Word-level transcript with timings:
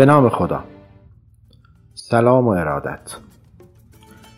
به 0.00 0.06
نام 0.06 0.28
خدا. 0.28 0.64
سلام 1.94 2.46
و 2.46 2.50
ارادت. 2.50 3.16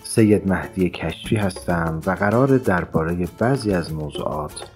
سید 0.05 0.49
مهدی 0.49 0.91
کشفی 0.91 1.37
هستم 1.37 2.01
و 2.07 2.11
قرار 2.11 2.59
درباره 2.59 3.29
بعضی 3.39 3.75
از 3.75 3.93
موضوعات 3.93 4.71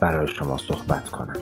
برای 0.00 0.28
شما 0.28 0.58
صحبت 0.58 1.08
کنم. 1.08 1.36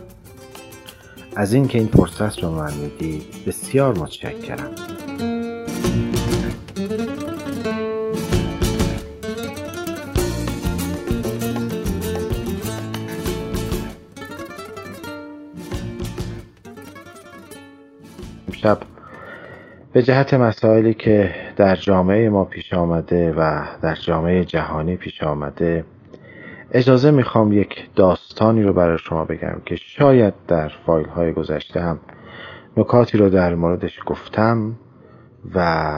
از 1.37 1.53
اینکه 1.53 1.79
این 1.79 1.87
فرصت 1.87 2.43
رو 2.43 2.51
من 2.51 2.75
می‌دید 2.75 3.25
بسیار 3.47 3.99
متشکرم. 3.99 4.71
امشب. 18.65 18.83
به 19.93 20.03
جهت 20.03 20.35
مسائلی 20.35 20.95
که 20.95 21.35
در 21.57 21.77
جامعه 21.77 22.29
ما 22.29 22.45
پیش 22.45 22.75
آمده 22.75 23.33
و 23.33 23.65
در 23.83 23.95
جامعه 23.95 24.45
جهانی 24.45 24.97
پیش 24.97 25.23
آمده 25.23 25.85
اجازه 26.73 27.11
می‌خوام 27.11 27.52
یک 27.52 27.91
داستانی 27.97 28.63
رو 28.63 28.73
برای 28.73 28.99
شما 28.99 29.25
بگم 29.25 29.63
که 29.67 29.77
شاید 29.77 30.35
در 30.49 30.69
فایل 30.87 31.07
های 31.07 31.33
گذشته 31.33 31.80
هم 31.80 31.99
نکاتی 32.77 33.19
رو 33.19 33.29
در 33.29 33.55
موردش 33.55 34.01
گفتم 34.07 34.77
و 35.55 35.91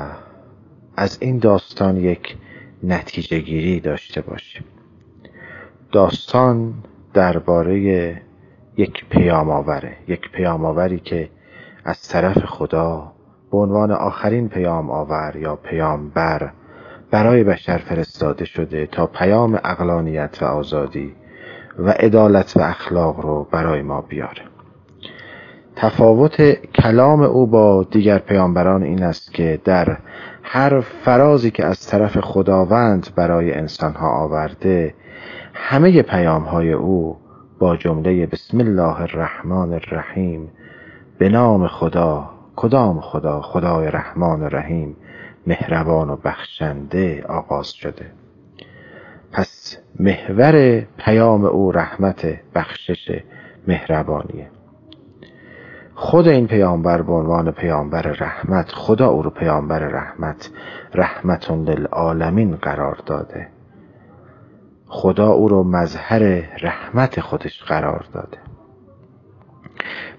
از 0.96 1.18
این 1.20 1.38
داستان 1.38 1.96
یک 1.96 2.36
نتیجه 2.82 3.38
گیری 3.38 3.80
داشته 3.80 4.20
باشیم. 4.20 4.64
داستان 5.92 6.74
درباره 7.14 7.78
یک 8.76 9.04
پیام 9.10 9.50
آوره 9.50 9.96
یک 10.08 10.30
پیام 10.30 10.64
آوری 10.64 10.98
که 10.98 11.28
از 11.84 12.08
طرف 12.08 12.38
خدا 12.38 13.12
به 13.52 13.58
عنوان 13.58 13.90
آخرین 13.90 14.48
پیام 14.48 14.90
آور 14.90 15.36
یا 15.36 15.56
پیام 15.56 16.08
بر 16.08 16.50
برای 17.10 17.44
بشر 17.44 17.78
فرستاده 17.78 18.44
شده 18.44 18.86
تا 18.86 19.06
پیام 19.06 19.60
اقلانیت 19.64 20.38
و 20.42 20.44
آزادی 20.44 21.14
و 21.78 21.90
عدالت 21.90 22.56
و 22.56 22.60
اخلاق 22.60 23.20
رو 23.20 23.48
برای 23.50 23.82
ما 23.82 24.00
بیاره. 24.00 24.42
تفاوت 25.76 26.42
کلام 26.52 27.22
او 27.22 27.46
با 27.46 27.86
دیگر 27.90 28.18
پیامبران 28.18 28.82
این 28.82 29.02
است 29.02 29.34
که 29.34 29.60
در 29.64 29.98
هر 30.42 30.80
فرازی 30.80 31.50
که 31.50 31.64
از 31.64 31.86
طرف 31.86 32.18
خداوند 32.20 33.08
برای 33.16 33.52
انسانها 33.54 34.08
آورده 34.08 34.94
همه 35.54 36.02
پیام 36.02 36.42
های 36.42 36.72
او 36.72 37.16
با 37.58 37.76
جمله 37.76 38.26
بسم 38.26 38.58
الله 38.58 39.00
الرحمن 39.00 39.72
الرحیم 39.72 40.50
به 41.22 41.28
نام 41.28 41.66
خدا 41.66 42.30
کدام 42.56 43.00
خدا؟ 43.00 43.40
خدای 43.40 43.90
رحمان 43.90 44.42
و 44.42 44.48
رحیم 44.48 44.96
مهربان 45.46 46.10
و 46.10 46.16
بخشنده 46.16 47.24
آغاز 47.28 47.68
شده. 47.72 48.12
پس 49.32 49.78
محور 50.00 50.80
پیام 50.80 51.44
او 51.44 51.72
رحمت 51.72 52.26
بخشش 52.54 53.22
مهربانیه. 53.68 54.50
خود 55.94 56.28
این 56.28 56.46
پیامبر 56.46 57.02
به 57.02 57.12
عنوان 57.12 57.50
پیامبر 57.50 58.02
رحمت 58.02 58.72
خدا 58.72 59.08
او 59.08 59.22
رو 59.22 59.30
پیامبر 59.30 59.78
رحمت 59.78 60.50
رحمت 60.94 61.50
للعالمین 61.50 62.56
قرار 62.56 62.98
داده. 63.06 63.48
خدا 64.86 65.28
او 65.28 65.48
رو 65.48 65.64
مظهر 65.64 66.22
رحمت 66.62 67.20
خودش 67.20 67.62
قرار 67.62 68.04
داده. 68.12 68.38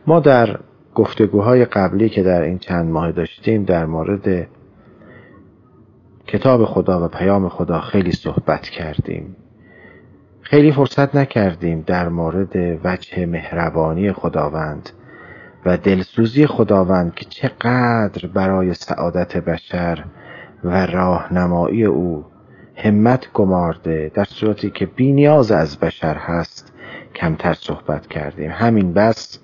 ما 0.07 0.19
در 0.19 0.59
گفتگوهای 0.95 1.65
قبلی 1.65 2.09
که 2.09 2.23
در 2.23 2.41
این 2.41 2.59
چند 2.59 2.91
ماه 2.91 3.11
داشتیم 3.11 3.63
در 3.63 3.85
مورد 3.85 4.47
کتاب 6.27 6.65
خدا 6.65 7.05
و 7.05 7.07
پیام 7.07 7.49
خدا 7.49 7.81
خیلی 7.81 8.11
صحبت 8.11 8.61
کردیم. 8.61 9.35
خیلی 10.41 10.71
فرصت 10.71 11.15
نکردیم 11.15 11.83
در 11.87 12.09
مورد 12.09 12.79
وجه 12.83 13.25
مهربانی 13.25 14.11
خداوند 14.11 14.89
و 15.65 15.77
دلسوزی 15.77 16.47
خداوند 16.47 17.15
که 17.15 17.25
چقدر 17.25 18.27
برای 18.33 18.73
سعادت 18.73 19.37
بشر 19.37 20.05
و 20.63 20.85
راهنمایی 20.85 21.85
او 21.85 22.25
همت 22.75 23.27
گمارده. 23.33 24.11
در 24.13 24.23
صورتی 24.23 24.69
که 24.69 24.85
بینیاز 24.85 25.51
از 25.51 25.79
بشر 25.79 26.15
هست 26.15 26.73
کمتر 27.15 27.53
صحبت 27.53 28.07
کردیم. 28.07 28.51
همین 28.51 28.93
بس 28.93 29.39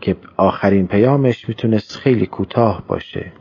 که 0.00 0.16
آخرین 0.36 0.86
پیامش 0.86 1.48
می‌تونست 1.48 1.96
خیلی 1.96 2.26
کوتاه 2.26 2.82
باشه. 2.88 3.32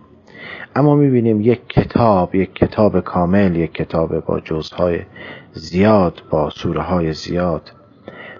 اما 0.76 0.96
می‌بینیم 0.96 1.42
یک 1.42 1.68
کتاب 1.68 2.36
یک 2.36 2.56
کتاب 2.56 3.00
کامل 3.00 3.56
یک 3.56 3.74
کتاب 3.74 4.20
با 4.26 4.40
جزهای 4.40 5.00
زیاد 5.54 6.22
با 6.30 6.50
سوره 6.50 6.82
های 6.82 7.14
زیاد 7.14 7.72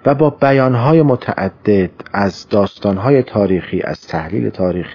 و 0.06 0.14
با 0.14 0.30
بیانهای 0.30 1.02
متعدد 1.02 1.90
از 2.12 2.48
داستانهای 2.48 3.22
تاریخی 3.22 3.82
از 3.82 4.06
تحلیل 4.06 4.50
تاریخ 4.50 4.94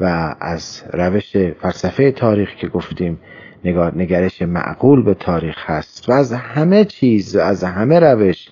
و 0.00 0.34
از 0.40 0.82
روش 0.92 1.36
فلسفه 1.36 2.10
تاریخ 2.12 2.54
که 2.54 2.68
گفتیم 2.68 3.20
نگرش 3.64 4.42
معقول 4.42 5.02
به 5.02 5.14
تاریخ 5.14 5.70
هست 5.70 6.08
و 6.08 6.12
از 6.12 6.32
همه 6.32 6.84
چیز 6.84 7.36
از 7.36 7.64
همه 7.64 7.98
روش 8.00 8.48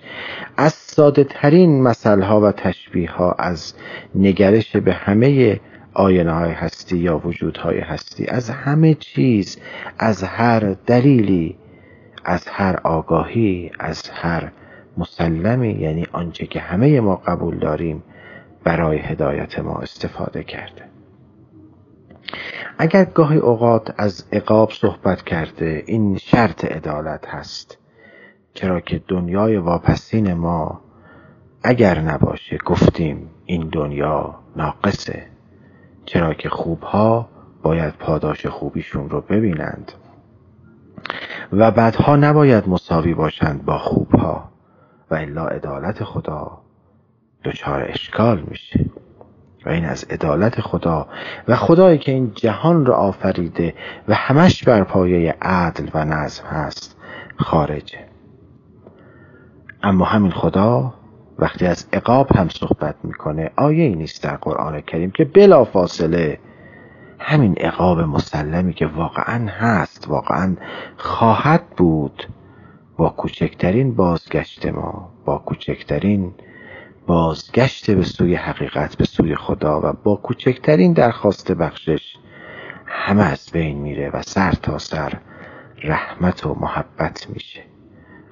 از 0.57 0.73
ساده 0.73 1.25
ترین 1.25 1.83
مسئله 1.83 2.25
ها 2.25 2.41
و 2.41 2.53
تشبیه 2.53 3.11
ها 3.11 3.33
از 3.33 3.75
نگرش 4.15 4.77
به 4.77 4.93
همه 4.93 5.61
آینه 5.95 6.33
های 6.33 6.51
هستی 6.51 6.99
یا 6.99 7.19
وجودهای 7.19 7.79
هستی 7.79 8.27
از 8.27 8.51
همه 8.51 8.95
چیز 8.95 9.59
از 9.99 10.23
هر 10.23 10.77
دلیلی 10.87 11.57
از 12.25 12.49
هر 12.49 12.77
آگاهی 12.85 13.71
از 13.79 14.11
هر 14.11 14.53
مسلمی 14.99 15.73
یعنی 15.73 16.07
آنچه 16.13 16.47
که 16.47 16.61
همه 16.61 17.01
ما 17.01 17.17
قبول 17.17 17.59
داریم 17.59 18.03
برای 18.65 18.99
هدایت 18.99 19.59
ما 19.59 19.79
استفاده 19.79 20.45
کرده. 20.45 20.85
اگر 22.81 23.05
گاهی 23.05 23.39
اوقات 23.39 23.95
از 23.97 24.25
عقاب 24.33 24.71
صحبت 24.71 25.23
کرده 25.23 25.85
این 25.87 26.17
شرط 26.17 26.65
عدالت 26.65 27.29
هست. 27.29 27.79
چرا 28.55 28.81
که 28.81 29.03
دنیای 29.09 29.57
واپسین 29.57 30.35
ما 30.35 30.81
اگر 31.63 31.99
نباشه 32.01 32.59
گفتیم 32.67 33.31
این 33.45 33.69
دنیا 33.69 34.39
ناقصه. 34.57 35.27
چرا 36.05 36.35
که 36.35 36.49
خوبها 36.49 37.29
باید 37.63 37.95
پاداش 37.95 38.47
خوبیشون 38.47 39.11
رو 39.11 39.21
ببینند. 39.21 39.93
و 41.53 41.71
بعدها 41.71 42.17
نباید 42.17 42.69
مساوی 42.69 43.15
باشند 43.15 43.65
با 43.65 43.79
خوبها. 43.79 44.49
و 45.11 45.15
الا 45.15 45.47
عدالت 45.47 46.05
خدا 46.05 46.59
دچار 47.45 47.83
اشکال 47.83 48.45
میشه. 48.51 48.91
و 49.67 49.69
این 49.69 49.85
از 49.85 50.05
عدالت 50.05 50.61
خدا 50.61 51.07
و 51.49 51.57
خدایی 51.57 51.99
که 51.99 52.13
این 52.13 52.33
جهان 52.35 52.87
را 52.87 52.97
آفریده 52.97 53.75
و 54.09 54.15
همش 54.15 54.65
بر 54.65 54.85
پایه 54.85 55.37
عدل 55.43 55.89
و 55.95 56.05
نظم 56.05 56.45
هست 56.45 56.97
خارجه. 57.37 57.99
اما 59.83 60.05
همین 60.05 60.31
خدا 60.31 60.95
وقتی 61.39 61.67
از 61.67 61.89
عقاب 61.93 62.37
هم 62.37 62.49
صحبت 62.49 62.95
می‌کنه 63.05 63.51
آیه 63.57 63.85
ای 63.85 63.95
نیست 63.95 64.23
در 64.23 64.37
قرآن 64.37 64.81
کریم 64.81 65.11
که 65.11 65.25
بلا 65.25 65.65
فاصله 65.65 66.39
همین 67.19 67.55
عقاب 67.55 68.01
مسلمی 68.01 68.75
که 68.75 68.87
واقعا 68.87 69.49
هست 69.49 70.09
واقعا 70.09 70.57
خواهد 70.97 71.67
بود 71.77 72.29
با 72.97 73.09
کوچکترین 73.09 73.95
بازگشت 73.95 74.67
ما 74.67 75.11
با 75.25 75.39
کوچکترین 75.39 76.35
بازگشت 77.09 77.91
به 77.91 78.05
سوی 78.05 78.35
حقیقت 78.35 78.97
به 78.97 79.05
سوی 79.05 79.37
خدا 79.37 79.81
و 79.85 79.93
با 79.93 80.17
کوچکترین 80.17 80.93
درخواست 80.93 81.53
بخشش 81.53 82.17
همه 82.87 83.23
از 83.23 83.51
بین 83.53 83.79
میره 83.79 84.11
و 84.11 84.23
سر 84.23 84.53
تا 84.53 84.79
سر 84.79 85.13
رحمت 85.85 86.47
و 86.47 86.55
محبت 86.55 87.27
میشه. 87.31 87.61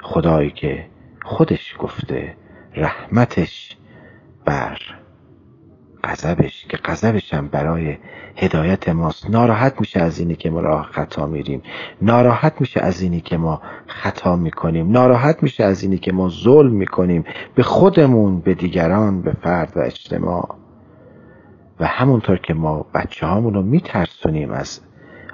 خدایی 0.02 0.50
که 0.50 0.86
خودش 1.22 1.76
گفته 1.78 2.36
رحمتش 2.74 3.76
بر 4.44 4.78
غضبش 6.04 6.66
که 6.68 6.76
غضبش 6.76 7.34
هم 7.34 7.48
برای 7.48 7.96
هدایت 8.36 8.88
ماست. 8.88 9.30
ناراحت 9.30 9.80
میشه 9.80 10.00
از 10.00 10.18
اینی 10.18 10.36
که 10.36 10.50
ما 10.50 10.60
راه 10.60 10.88
خطا 10.92 11.26
میریم. 11.26 11.62
ناراحت 12.02 12.60
میشه 12.60 12.80
از 12.80 13.00
اینی 13.00 13.20
که 13.20 13.36
ما 13.36 13.62
خطا 13.86 14.36
می‌کنیم. 14.36 14.92
ناراحت 14.92 15.42
میشه 15.42 15.64
از 15.64 15.82
اینی 15.82 15.98
که 15.98 16.12
ما 16.12 16.28
ظلم 16.28 16.72
می‌کنیم. 16.72 17.24
به 17.54 17.62
خودمون 17.62 18.40
به 18.40 18.54
دیگران 18.54 19.22
به 19.22 19.32
فرد 19.42 19.72
و 19.76 19.80
اجتماع. 19.80 20.56
و 21.80 21.86
همونطور 21.86 22.38
که 22.38 22.54
ما 22.54 22.86
بچه 22.94 23.26
هامون 23.26 23.54
رو 23.54 23.62
میترسونیم 23.62 24.50
از 24.50 24.80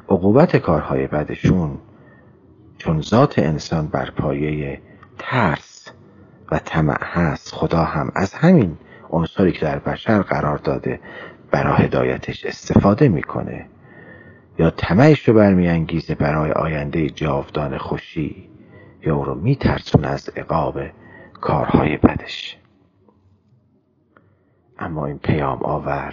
عقوبت 0.09 0.56
کارهای 0.56 1.06
بدشون 1.06 1.79
چون 2.79 3.00
ذات 3.00 3.38
انسان 3.38 3.87
بر 3.87 4.11
پایه 4.11 4.81
ترس 5.19 5.88
و 6.53 6.59
طمع 6.59 6.99
هست. 7.00 7.55
خدا 7.55 7.85
هم 7.85 8.11
از 8.14 8.35
همین 8.35 8.76
عنصری 9.12 9.53
که 9.53 9.61
در 9.61 9.79
بشر 9.79 10.23
قرار 10.23 10.59
داده 10.59 11.00
برای 11.50 11.85
هدایتش 11.85 12.47
استفاده 12.47 13.09
می‌کنه 13.09 13.67
یا 14.59 14.70
طمعش 14.70 15.29
رو 15.29 15.35
برمیانگیزه 15.35 16.14
برای 16.14 16.53
آینده 16.53 17.11
جاودان 17.11 17.79
خوشی 17.79 18.49
یا 19.03 19.17
او 19.17 19.25
رو 19.25 19.35
میترسونه 19.35 20.09
از 20.09 20.29
عقاب 20.29 20.81
کارهای 21.41 21.97
بدش. 21.97 22.56
اما 24.79 25.06
این 25.06 25.19
پیام 25.19 25.62
آور. 25.62 26.12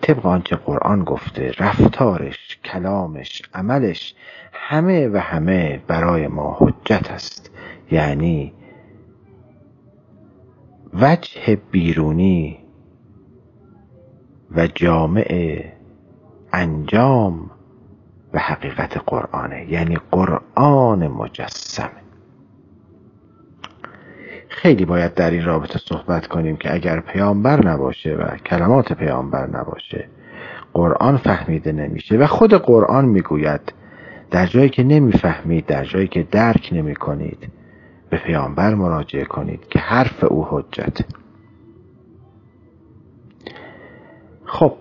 طبق 0.00 0.26
آنچه 0.26 0.56
قرآن 0.56 1.04
گفته 1.04 1.52
رفتارش 1.58 2.58
کلامش 2.64 3.42
عملش 3.54 4.14
همه 4.52 5.08
و 5.08 5.16
همه 5.16 5.80
برای 5.86 6.26
ما 6.26 6.56
حجت 6.60 7.10
است. 7.10 7.50
یعنی 7.90 8.52
وجه 11.00 11.58
بیرونی 11.70 12.58
و 14.56 14.66
جامع 14.66 15.60
انجام 16.52 17.50
و 18.34 18.38
حقیقت 18.38 18.98
قرآنه. 19.06 19.72
یعنی 19.72 19.98
قرآن 20.10 21.08
مجسمه 21.08 22.06
خیلی 24.48 24.84
باید 24.84 25.14
در 25.14 25.30
این 25.30 25.44
رابطه 25.44 25.78
صحبت 25.78 26.26
کنیم 26.26 26.56
که 26.56 26.74
اگر 26.74 27.00
پیامبر 27.00 27.66
نباشه 27.66 28.14
و 28.14 28.36
کلمات 28.36 28.92
پیامبر 28.92 29.46
نباشه 29.46 30.08
قرآن 30.74 31.16
فهمیده 31.16 31.72
نمیشه 31.72 32.16
و 32.16 32.26
خود 32.26 32.54
قرآن 32.54 33.04
می‌گوید 33.04 33.72
در 34.30 34.46
جایی 34.46 34.68
که 34.68 34.82
نمی‌فهمید 34.82 35.66
در 35.66 35.84
جایی 35.84 36.08
که 36.08 36.22
درک 36.22 36.68
نمی 36.72 36.94
کنید 36.94 37.48
به 38.10 38.16
پیامبر 38.16 38.74
مراجعه 38.74 39.24
کنید 39.24 39.68
که 39.68 39.78
حرف 39.78 40.24
او 40.24 40.46
حجت. 40.50 40.98
خب 44.44 44.72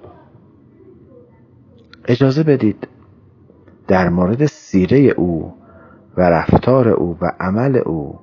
اجازه 2.06 2.44
بدید 2.44 2.88
در 3.88 4.10
مورد 4.10 4.46
سیره 4.46 4.98
او 4.98 5.54
و 6.18 6.22
رفتار 6.22 6.90
او 6.90 7.18
و 7.22 7.32
عمل 7.40 7.78
او 7.86 8.20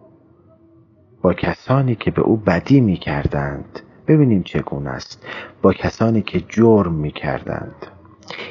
با 1.22 1.34
کسانی 1.34 1.94
که 1.94 2.10
به 2.10 2.22
او 2.22 2.36
بدی 2.36 2.80
می 2.80 2.96
کردند 2.96 3.80
ببینیم 4.06 4.42
چگونه 4.42 4.90
است. 4.90 5.26
با 5.62 5.72
کسانی 5.72 6.22
که 6.22 6.40
جرم 6.48 6.92
می 6.94 7.10
کردند 7.10 7.86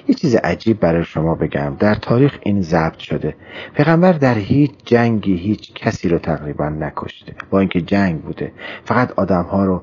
یه 0.07 0.15
چیز 0.15 0.35
عجیب 0.35 0.79
برای 0.79 1.03
شما 1.03 1.35
بگم. 1.35 1.75
در 1.79 1.95
تاریخ 1.95 2.37
این 2.43 2.61
ضبط 2.61 2.97
شده. 2.97 3.35
پیغمبر 3.75 4.13
در 4.13 4.37
هیچ 4.37 4.71
جنگی 4.85 5.37
هیچ 5.37 5.73
کسی 5.73 6.09
رو 6.09 6.17
تقریبا 6.17 6.69
نکشته. 6.69 7.35
با 7.49 7.59
اینکه 7.59 7.81
جنگ 7.81 8.21
بوده. 8.21 8.51
فقط 8.85 9.11
آدم 9.11 9.43
ها 9.43 9.65
رو 9.65 9.81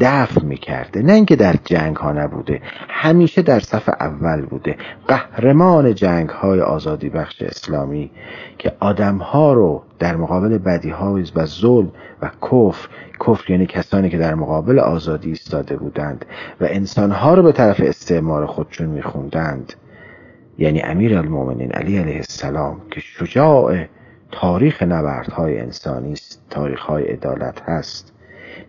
دفع 0.00 0.42
می‌کرده. 0.44 1.02
نه 1.02 1.12
اینکه 1.12 1.36
در 1.36 1.54
جنگ 1.64 1.96
ها 1.96 2.12
نبوده 2.12 2.62
همیشه 2.88 3.42
در 3.42 3.60
صف 3.60 3.88
اول 3.88 4.42
بوده. 4.42 4.76
قهرمان 5.08 5.94
جنگ 5.94 6.28
های 6.28 6.60
آزادی 6.60 7.08
بخش 7.08 7.42
اسلامی 7.42 8.10
که 8.58 8.72
آدم 8.80 9.16
ها 9.16 9.52
رو 9.52 9.82
در 9.98 10.16
مقابل 10.16 10.58
بدی 10.58 10.90
های 10.90 11.24
و 11.36 11.46
ظلم 11.46 11.92
و 12.22 12.30
کفر 12.42 12.88
کفر 13.20 13.50
یعنی 13.50 13.66
کسانی 13.66 14.10
که 14.10 14.18
در 14.18 14.34
مقابل 14.34 14.78
آزادی 14.78 15.28
ایستاده 15.28 15.76
بودند 15.76 16.24
و 16.60 16.64
انسان 16.70 17.10
ها 17.10 17.34
رو 17.34 17.42
به 17.42 17.52
طرف 17.52 17.80
استعمار 17.80 18.46
خودشون 18.46 18.88
میخوندند. 18.88 19.72
یعنی 20.58 20.80
امیر 20.80 21.18
المومنین 21.18 21.72
علی 21.72 21.98
علیه 21.98 22.16
السلام 22.16 22.80
که 22.90 23.00
شجاع 23.00 23.84
تاریخ 24.32 24.82
نبردهای 24.82 25.58
انسانی 25.58 26.12
است 26.12 26.42
تاریخ 26.50 26.80
های 26.80 27.04
عدالت 27.04 27.62
هست. 27.62 28.12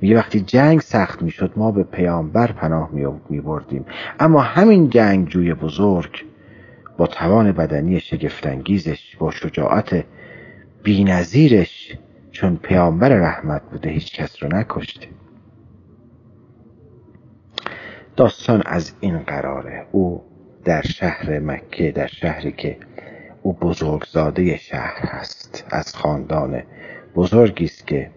میگه 0.02 0.18
وقتی 0.18 0.40
جنگ 0.40 0.80
سخت 0.80 1.22
می‌شد 1.22 1.52
ما 1.56 1.72
به 1.72 1.84
پیامبر 1.84 2.52
پناه 2.52 2.90
می 3.30 3.42
بردیم. 3.42 3.86
اما 4.20 4.42
همین 4.42 4.90
جنگ 4.90 5.28
جوی 5.28 5.54
بزرگ 5.54 6.26
با 6.98 7.08
توان 7.08 7.52
بدنی 7.52 8.00
شگفتانگیزش 8.00 9.16
با 9.20 9.32
شجاعت 9.32 10.06
بینظیرش 10.84 11.98
چون 12.32 12.58
پیامبر 12.58 13.10
رحمت 13.10 13.62
بوده 13.72 13.90
هیچ 13.90 14.16
کس 14.16 14.44
رو 14.44 14.50
نکشته. 14.58 15.08
داستان 18.16 18.64
از 18.66 18.94
این 19.00 19.20
قراره. 19.20 19.86
او 19.92 20.24
در 20.66 20.82
شهر 20.82 21.40
مکه 21.40 21.92
در 21.92 22.08
شهری 22.08 22.52
که 22.52 22.78
او 23.42 23.54
بزرگزاده 23.54 24.58
شهر 24.58 25.06
هست 25.06 25.68
از 25.70 25.96
خاندان 25.96 26.64
بزرگی 27.16 27.66
است 27.66 27.88
که 27.88 28.12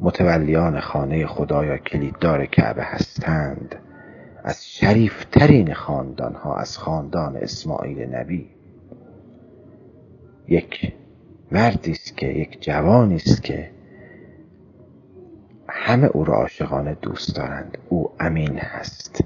متولیان 0.00 0.80
خانه 0.80 1.26
خدا 1.26 1.64
یا 1.64 1.78
کلیددار 1.78 2.46
کعبه 2.46 2.82
هستند. 2.82 3.74
از 4.44 4.66
شریفترین 4.66 5.74
خاندان 5.74 6.34
ها 6.34 6.56
از 6.56 6.78
خاندان 6.78 7.36
اسماعیل 7.36 8.14
نبی. 8.14 8.50
یک 10.48 10.94
مردی 11.52 11.90
است 11.90 12.16
که 12.16 12.26
یک 12.26 12.62
جوانی 12.62 13.14
است 13.14 13.42
که 13.42 13.70
همه 15.68 16.06
او 16.06 16.24
را 16.24 16.34
عاشقانه 16.34 16.94
دوست 16.94 17.36
دارند. 17.36 17.78
او 17.88 18.10
امین 18.20 18.58
هست. 18.58 19.24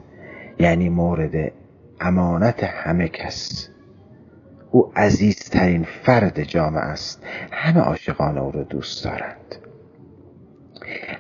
یعنی 0.59 0.89
مورد 0.89 1.53
امانت 2.01 2.65
همه 2.65 3.09
کس. 3.09 3.69
او 4.71 4.93
عزیزترین 4.97 5.85
فرد 5.85 6.43
جامعه 6.43 6.83
است. 6.83 7.23
همه 7.53 7.81
عاشقانه 7.81 8.41
او 8.41 8.53
را 8.53 8.63
دوست 8.63 9.05
دارند. 9.05 9.57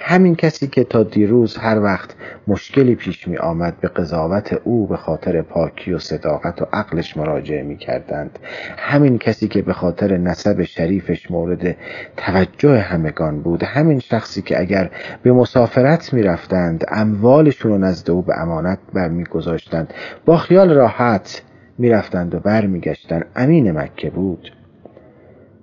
همین 0.00 0.36
کسی 0.36 0.66
که 0.66 0.84
تا 0.84 1.02
دیروز 1.02 1.56
هر 1.56 1.80
وقت 1.80 2.14
مشکلی 2.48 2.94
پیش 2.94 3.28
می 3.28 3.36
آمد 3.36 3.80
به 3.80 3.88
قضاوت 3.88 4.60
او 4.64 4.86
به 4.86 4.96
خاطر 4.96 5.42
پاکی 5.42 5.92
و 5.92 5.98
صداقت 5.98 6.62
و 6.62 6.66
عقلش 6.72 7.16
مراجعه 7.16 7.62
می 7.62 7.76
کردند. 7.76 8.38
همین 8.78 9.18
کسی 9.18 9.48
که 9.48 9.62
به 9.62 9.72
خاطر 9.72 10.16
نسب 10.16 10.62
شریفش 10.62 11.30
مورد 11.30 11.76
توجه 12.16 12.78
همگان 12.78 13.42
بود. 13.42 13.62
همین 13.62 13.98
شخصی 13.98 14.42
که 14.42 14.60
اگر 14.60 14.90
به 15.22 15.32
مسافرت 15.32 16.12
می 16.12 16.22
رفتند 16.22 16.84
اموالشون 16.88 17.72
رو 17.72 17.78
نزد 17.78 18.10
او 18.10 18.22
به 18.22 18.40
امانت 18.40 18.78
برمیگذاشتند. 18.94 19.94
با 20.24 20.36
خیال 20.36 20.72
راحت 20.72 21.42
می 21.78 21.90
رفتند 21.90 22.34
و 22.34 22.40
برمیگشتند. 22.40 23.26
امین 23.36 23.72
مکه 23.72 24.10
بود. 24.10 24.52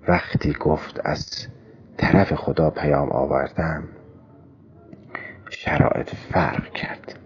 وقتی 0.07 0.53
گفت 0.59 1.01
از 1.03 1.47
طرف 1.97 2.33
خدا 2.33 2.69
پیام 2.69 3.09
آوردم 3.09 3.83
شرایط 5.49 6.09
فرق 6.15 6.73
کرد. 6.73 7.19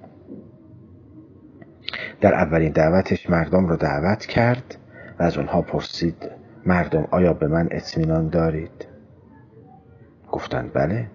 در 2.21 2.33
اولین 2.33 2.71
دعوتش 2.71 3.29
مردم 3.29 3.67
رو 3.67 3.75
دعوت 3.75 4.25
کرد 4.25 4.77
و 5.19 5.23
از 5.23 5.37
اونها 5.37 5.61
پرسید 5.61 6.29
مردم 6.65 7.07
آیا 7.11 7.33
به 7.33 7.47
من 7.47 7.67
اطمینان 7.71 8.29
دارید؟ 8.29 8.87
گفتند 10.31 10.73
بله. 10.73 11.07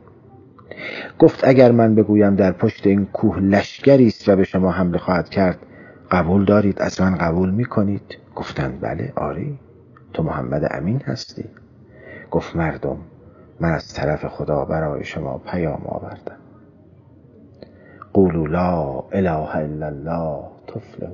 گفت 1.18 1.48
اگر 1.48 1.72
من 1.72 1.94
بگویم 1.94 2.34
در 2.34 2.52
پشت 2.52 2.86
این 2.86 3.06
کوه 3.06 3.38
لشکری 3.38 4.06
است 4.06 4.28
و 4.28 4.36
به 4.36 4.44
شما 4.44 4.70
حمله 4.70 4.98
خواهد 4.98 5.28
کرد 5.28 5.58
قبول 6.10 6.44
دارید؟ 6.44 6.82
از 6.82 7.00
من 7.00 7.14
قبول 7.14 7.50
می 7.50 7.64
کنید 7.64 8.16
گفتند 8.34 8.80
بله 8.80 9.12
آری. 9.16 9.58
تو 10.12 10.22
محمد 10.22 10.68
امین 10.70 11.02
هستی. 11.06 11.44
گفت 12.30 12.56
مردم 12.56 12.98
من 13.60 13.72
از 13.72 13.94
طرف 13.94 14.26
خدا 14.26 14.64
برای 14.64 15.04
شما 15.04 15.38
پیام 15.38 15.82
آوردم. 15.86 16.45
قولوا 18.16 18.46
لا 18.46 19.04
اله 19.12 19.56
الا 19.56 19.86
الله 19.86 20.42
تفلح 20.66 21.10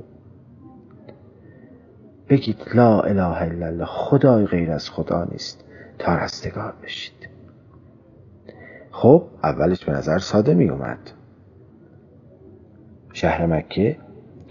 بگید 2.28 2.56
لا 2.75 3.00
اله 3.00 3.42
الا 3.42 3.66
الله 3.66 3.85
خدای 3.85 4.47
غیر 4.47 4.71
از 4.71 4.90
خدا 4.90 5.25
نیست. 5.32 5.64
تا 5.99 6.16
رستگار 6.16 6.75
بشید. 6.82 7.28
خب 8.90 9.25
اولش 9.42 9.85
به 9.85 9.92
نظر 9.92 10.18
ساده 10.18 10.54
می 10.54 10.68
اومد. 10.68 10.99
شهر 13.12 13.47
مکه 13.47 13.97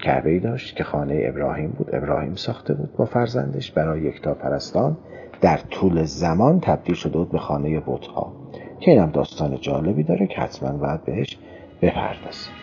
کعبه 0.04 0.40
داشت 0.40 0.76
که 0.76 0.84
خانه 0.84 1.22
ابراهیم 1.26 1.70
بود 1.70 1.96
ابراهیم 1.96 2.36
ساخته 2.36 2.74
بود 2.74 2.94
با 2.98 3.06
فرزندش 3.06 3.72
برای 3.72 4.02
یکتا 4.02 4.34
پرستان. 4.34 4.98
در 5.42 5.58
طول 5.58 6.04
زمان 6.04 6.60
تبدیل 6.60 6.96
شده 6.96 7.18
بود 7.18 7.32
به 7.32 7.40
خانه 7.40 7.80
بتها 7.80 8.34
که 8.80 8.92
اینم 8.92 9.10
داستان 9.10 9.58
جالبی 9.62 10.04
داره 10.04 10.28
که 10.28 10.42
حتما 10.42 10.72
باید 10.72 11.06
بهش 11.06 11.38
بپردازیم. 11.82 12.56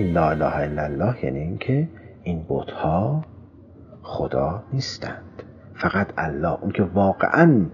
این 0.00 0.12
لا 0.12 0.30
اله 0.30 0.56
الا 0.56 0.82
الله 0.82 1.24
یعنی 1.24 1.38
اینکه 1.38 1.88
این 2.22 2.46
بتها 2.48 3.24
خدا 4.02 4.62
نیستند. 4.72 5.42
فقط 5.74 6.06
الله 6.18 6.58
اون 6.62 6.70
که 6.72 6.82
واقعا 6.82 7.66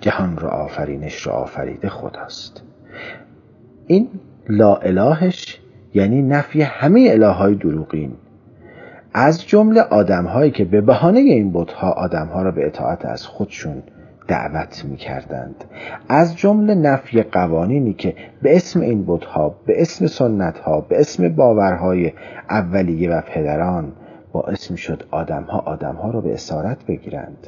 جهان 0.00 0.36
رو 0.36 0.48
آفرینش 0.48 1.22
رو 1.22 1.32
آفریده 1.32 1.88
خداست. 1.88 2.62
این 3.86 4.08
لا 4.48 4.76
الهش 4.76 5.60
یعنی 5.94 6.22
نفی 6.22 6.62
همه 6.62 7.08
اله 7.12 7.26
های 7.26 7.54
دروغین. 7.54 8.12
از 9.14 9.46
جمله 9.46 9.80
آدم 9.80 10.24
هایی 10.24 10.50
که 10.50 10.64
به 10.64 10.80
بهانه 10.80 11.20
این 11.20 11.52
بتها 11.52 11.90
آدم 11.90 12.26
ها 12.26 12.42
را 12.42 12.50
به 12.50 12.66
اطاعت 12.66 13.06
از 13.06 13.26
خودشون 13.26 13.82
دعوت 14.30 14.84
می 14.84 14.96
کردند 14.96 15.64
از 16.08 16.36
جمله 16.36 16.74
نفی 16.74 17.22
قوانینی 17.22 17.94
که 17.94 18.14
به 18.42 18.56
اسم 18.56 18.80
این 18.80 19.04
بتها 19.06 19.54
به 19.66 19.82
اسم 19.82 20.06
سنت 20.06 20.58
ها 20.58 20.80
به 20.80 21.00
اسم 21.00 21.28
باورهای 21.28 22.12
اولیه 22.50 23.10
و 23.10 23.20
پدران 23.20 23.92
باعث 24.32 24.70
می 24.70 24.78
شد 24.78 25.02
آدم 25.10 25.42
ها 25.42 25.58
آدم 25.58 25.94
ها 25.94 26.10
را 26.10 26.20
به 26.20 26.34
اسارت 26.34 26.86
بگیرند. 26.86 27.46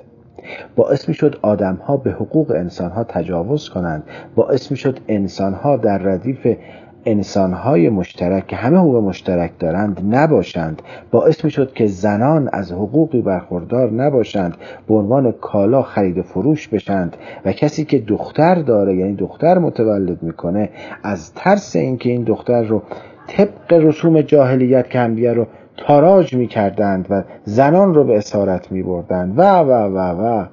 باعث 0.76 1.08
می 1.08 1.14
شد 1.14 1.38
آدم 1.42 1.74
ها 1.74 1.96
به 1.96 2.10
حقوق 2.10 2.50
انسان 2.50 2.90
ها 2.90 3.04
تجاوز 3.04 3.68
کنند. 3.68 4.02
باعث 4.34 4.70
می 4.70 4.76
شد 4.76 5.00
انسان 5.08 5.54
ها 5.54 5.76
در 5.76 5.98
ردیف 5.98 6.56
انسانهای 7.04 7.88
مشترک 7.88 8.46
که 8.46 8.56
همه 8.56 8.78
حقوق 8.78 9.04
مشترک 9.04 9.50
دارند 9.58 10.14
نباشند. 10.14 10.82
باعث 11.10 11.44
می 11.44 11.50
شد 11.50 11.72
که 11.72 11.86
زنان 11.86 12.48
از 12.52 12.72
حقوقی 12.72 13.22
برخوردار 13.22 13.90
نباشند. 13.90 14.56
به 14.88 14.94
عنوان 14.94 15.32
کالا 15.32 15.82
خرید 15.82 16.18
و 16.18 16.22
فروش 16.22 16.68
بشند. 16.68 17.16
و 17.44 17.52
کسی 17.52 17.84
که 17.84 17.98
دختر 17.98 18.54
داره 18.54 18.96
یعنی 18.96 19.14
دختر 19.14 19.58
متولد 19.58 20.22
می‌کنه 20.22 20.70
از 21.02 21.34
ترس 21.34 21.76
اینکه 21.76 22.10
این 22.10 22.22
دختر 22.22 22.62
رو 22.62 22.82
طبق 23.26 23.72
رسوم 23.72 24.20
جاهلیت 24.20 24.90
که 24.90 25.32
رو 25.32 25.46
تاراج 25.76 26.34
می‌کردند 26.34 27.06
و 27.10 27.22
زنان 27.44 27.94
رو 27.94 28.04
به 28.04 28.16
اسارت 28.16 28.72
میبردند. 28.72 29.38
و 29.38 29.42
و 29.42 29.70
و 29.70 29.98
و 29.98 30.46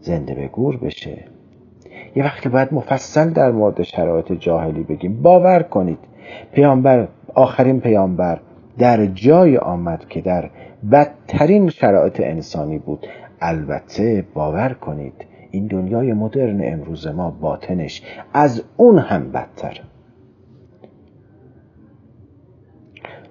زنده 0.00 0.34
به 0.34 0.46
گور 0.46 0.76
بشه. 0.76 1.24
یه 2.16 2.24
وقتی 2.24 2.48
باید 2.48 2.74
مفصل 2.74 3.30
در 3.30 3.50
مورد 3.50 3.82
شرایط 3.82 4.32
جاهلی 4.32 4.82
بگیم. 4.82 5.22
باور 5.22 5.62
کنید 5.62 5.98
پیامبر 6.52 7.08
آخرین 7.34 7.80
پیامبر 7.80 8.40
در 8.78 9.06
جای 9.06 9.58
آمد 9.58 10.08
که 10.08 10.20
در 10.20 10.50
بدترین 10.92 11.68
شرایط 11.68 12.20
انسانی 12.20 12.78
بود. 12.78 13.06
البته 13.40 14.24
باور 14.34 14.72
کنید 14.72 15.26
این 15.50 15.66
دنیای 15.66 16.12
مدرن 16.12 16.72
امروز 16.72 17.06
ما 17.06 17.30
باطنش 17.30 18.02
از 18.32 18.64
اون 18.76 18.98
هم 18.98 19.32
بدتر. 19.32 19.80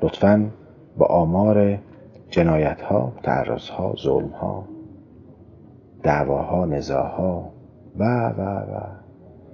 لطفا 0.01 0.49
با 0.97 1.05
آمار 1.05 1.77
جنایت 2.29 2.81
ها 2.81 3.13
تعرض 3.23 3.69
ها 3.69 3.95
ظلم 4.03 4.29
ها 4.29 4.65
دعواها 6.03 6.65
نزاها 6.65 7.58
و 7.99 8.29
و 8.29 8.41
و. 8.41 8.79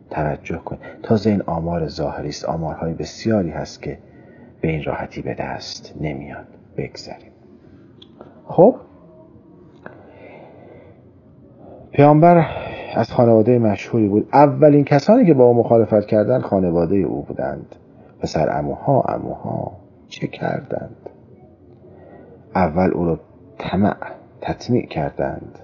توجه 0.09 0.57
کن. 0.57 0.77
تازه 1.03 1.29
این 1.29 1.41
آمار 1.41 1.87
ظاهری 1.87 2.29
است. 2.29 2.45
آمارهای 2.45 2.93
بسیاری 2.93 3.49
هست 3.49 3.81
که 3.81 3.97
به 4.61 4.67
این 4.67 4.83
راحتی 4.83 5.21
به 5.21 5.33
دست 5.33 5.95
نمیاد. 6.01 6.45
بگذاریم. 6.77 7.31
خب. 8.47 8.75
پیامبر 11.91 12.45
از 12.95 13.11
خانواده 13.11 13.59
مشهوری 13.59 14.07
بود. 14.07 14.29
اولین 14.33 14.83
کسانی 14.83 15.25
که 15.25 15.33
با 15.33 15.45
او 15.45 15.53
مخالفت 15.53 16.05
کردند 16.07 16.41
خانواده 16.41 16.95
او 16.95 17.21
بودند. 17.21 17.75
پسر 18.19 18.59
اموها 18.59 19.01
اموها 19.01 19.71
چه 20.07 20.27
کردند؟ 20.27 21.09
اول 22.55 22.91
او 22.91 23.05
را 23.05 23.19
طمع 23.57 23.95
تطمیع 24.41 24.85
کردند. 24.85 25.59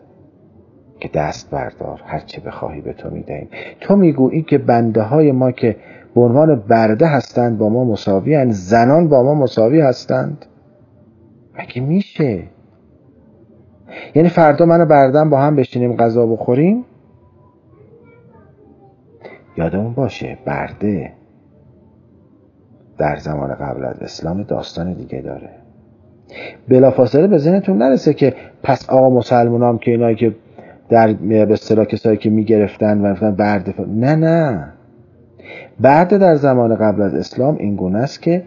که 1.02 1.10
دست 1.14 1.50
بردار 1.50 2.02
هرچه 2.06 2.42
بخواهی 2.42 2.82
به 2.82 2.94
تو 2.94 3.10
می‌دهیم. 3.10 3.50
تو 3.80 3.96
می‌گویی 3.96 4.42
که 4.42 4.58
بنده 4.58 5.02
های 5.02 5.32
ما 5.32 5.52
که 5.52 5.76
به 6.16 6.22
عنوان 6.22 6.56
برده 6.56 7.08
هستند 7.08 7.58
با 7.58 7.70
ما 7.70 7.84
مساوی 7.84 8.36
هستند 8.36 8.52
زنان 8.52 9.10
با 9.10 9.24
ما 9.24 9.34
مساوی 9.34 9.82
هستند؟ 9.82 10.46
مگه 11.60 11.82
میشه؟ 11.82 12.44
یعنی 14.16 14.30
فردا 14.30 14.66
منو 14.66 14.86
بردم 14.86 15.30
با 15.30 15.42
هم 15.42 15.56
بشینیم 15.56 15.96
غذا 15.96 16.26
بخوریم؟ 16.26 16.86
یادمون 19.58 19.94
باشه 19.94 20.38
برده 20.46 21.14
در 22.98 23.16
زمان 23.16 23.54
قبل 23.54 23.86
از 23.86 24.02
اسلام 24.02 24.44
داستان 24.44 24.94
دیگه 24.94 25.22
داره. 25.22 25.50
بلافاصله 26.70 27.28
به 27.28 27.38
ذهنتون 27.38 27.78
نرسه 27.78 28.14
که 28.14 28.36
پس 28.64 28.90
آقا 28.90 29.10
مسلمان 29.10 29.64
هم 29.64 29.78
که 29.78 29.92
اینایی 29.92 30.16
که 30.16 30.36
در 30.92 31.14
به 31.14 31.54
اصطلاح 31.54 31.86
کسایی 31.86 32.18
که 32.18 32.30
می‌گرفتن 32.30 33.02
و 33.02 33.14
گفتن 33.14 33.36
برده 33.36 33.74
نه 33.88 34.16
نه. 34.16 34.68
برده 35.80 36.18
در 36.18 36.36
زمان 36.36 36.76
قبل 36.76 37.02
از 37.02 37.16
اسلام 37.16 37.58
این 37.60 37.76
گونه 37.76 38.00
است 38.00 38.22
که 38.22 38.44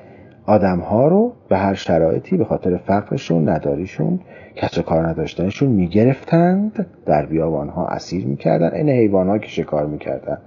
آدم 0.46 0.78
ها 0.78 1.08
رو 1.08 1.32
به 1.48 1.56
هر 1.56 1.74
شرایطی 1.74 2.36
به 2.36 2.44
خاطر 2.44 2.76
فقرشون 2.76 3.48
نداریشون 3.48 4.20
کسر 4.56 4.82
کار 4.82 5.06
نداشتنشون 5.06 5.68
می‌گرفتند. 5.68 6.86
در 7.06 7.26
بیابان 7.26 7.68
ها 7.68 7.86
اسیر 7.86 8.26
می‌کردن 8.26 8.74
این 8.74 8.88
حیوان 8.88 9.28
ها 9.28 9.38
که 9.38 9.48
شکار 9.48 9.86
می‌کردن. 9.86 10.38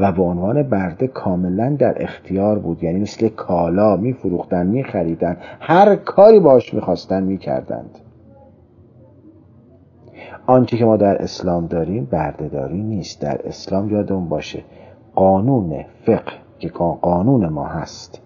و 0.00 0.12
به 0.12 0.22
عنوان 0.22 0.62
برده 0.62 1.06
کاملا 1.06 1.76
در 1.78 2.02
اختیار 2.02 2.58
بود. 2.58 2.84
یعنی 2.84 3.00
مثل 3.00 3.28
کالا 3.28 3.96
میفروختن 3.96 4.66
میخریدن 4.66 5.36
هر 5.60 5.96
کاری 5.96 6.40
باش 6.40 6.74
می‌خواستن 6.74 7.22
می‌کردند. 7.22 7.90
آنچه 10.46 10.76
که 10.76 10.84
ما 10.84 10.96
در 10.96 11.22
اسلام 11.22 11.66
داریم 11.66 12.04
بردهداری 12.04 12.82
نیست. 12.82 13.22
در 13.22 13.40
اسلام 13.44 13.90
یادمون 13.90 14.28
باشه 14.28 14.64
قانون 15.14 15.84
فقه 16.06 16.32
که 16.58 16.68
قانون 17.02 17.48
ما 17.48 17.66
هست. 17.66 18.20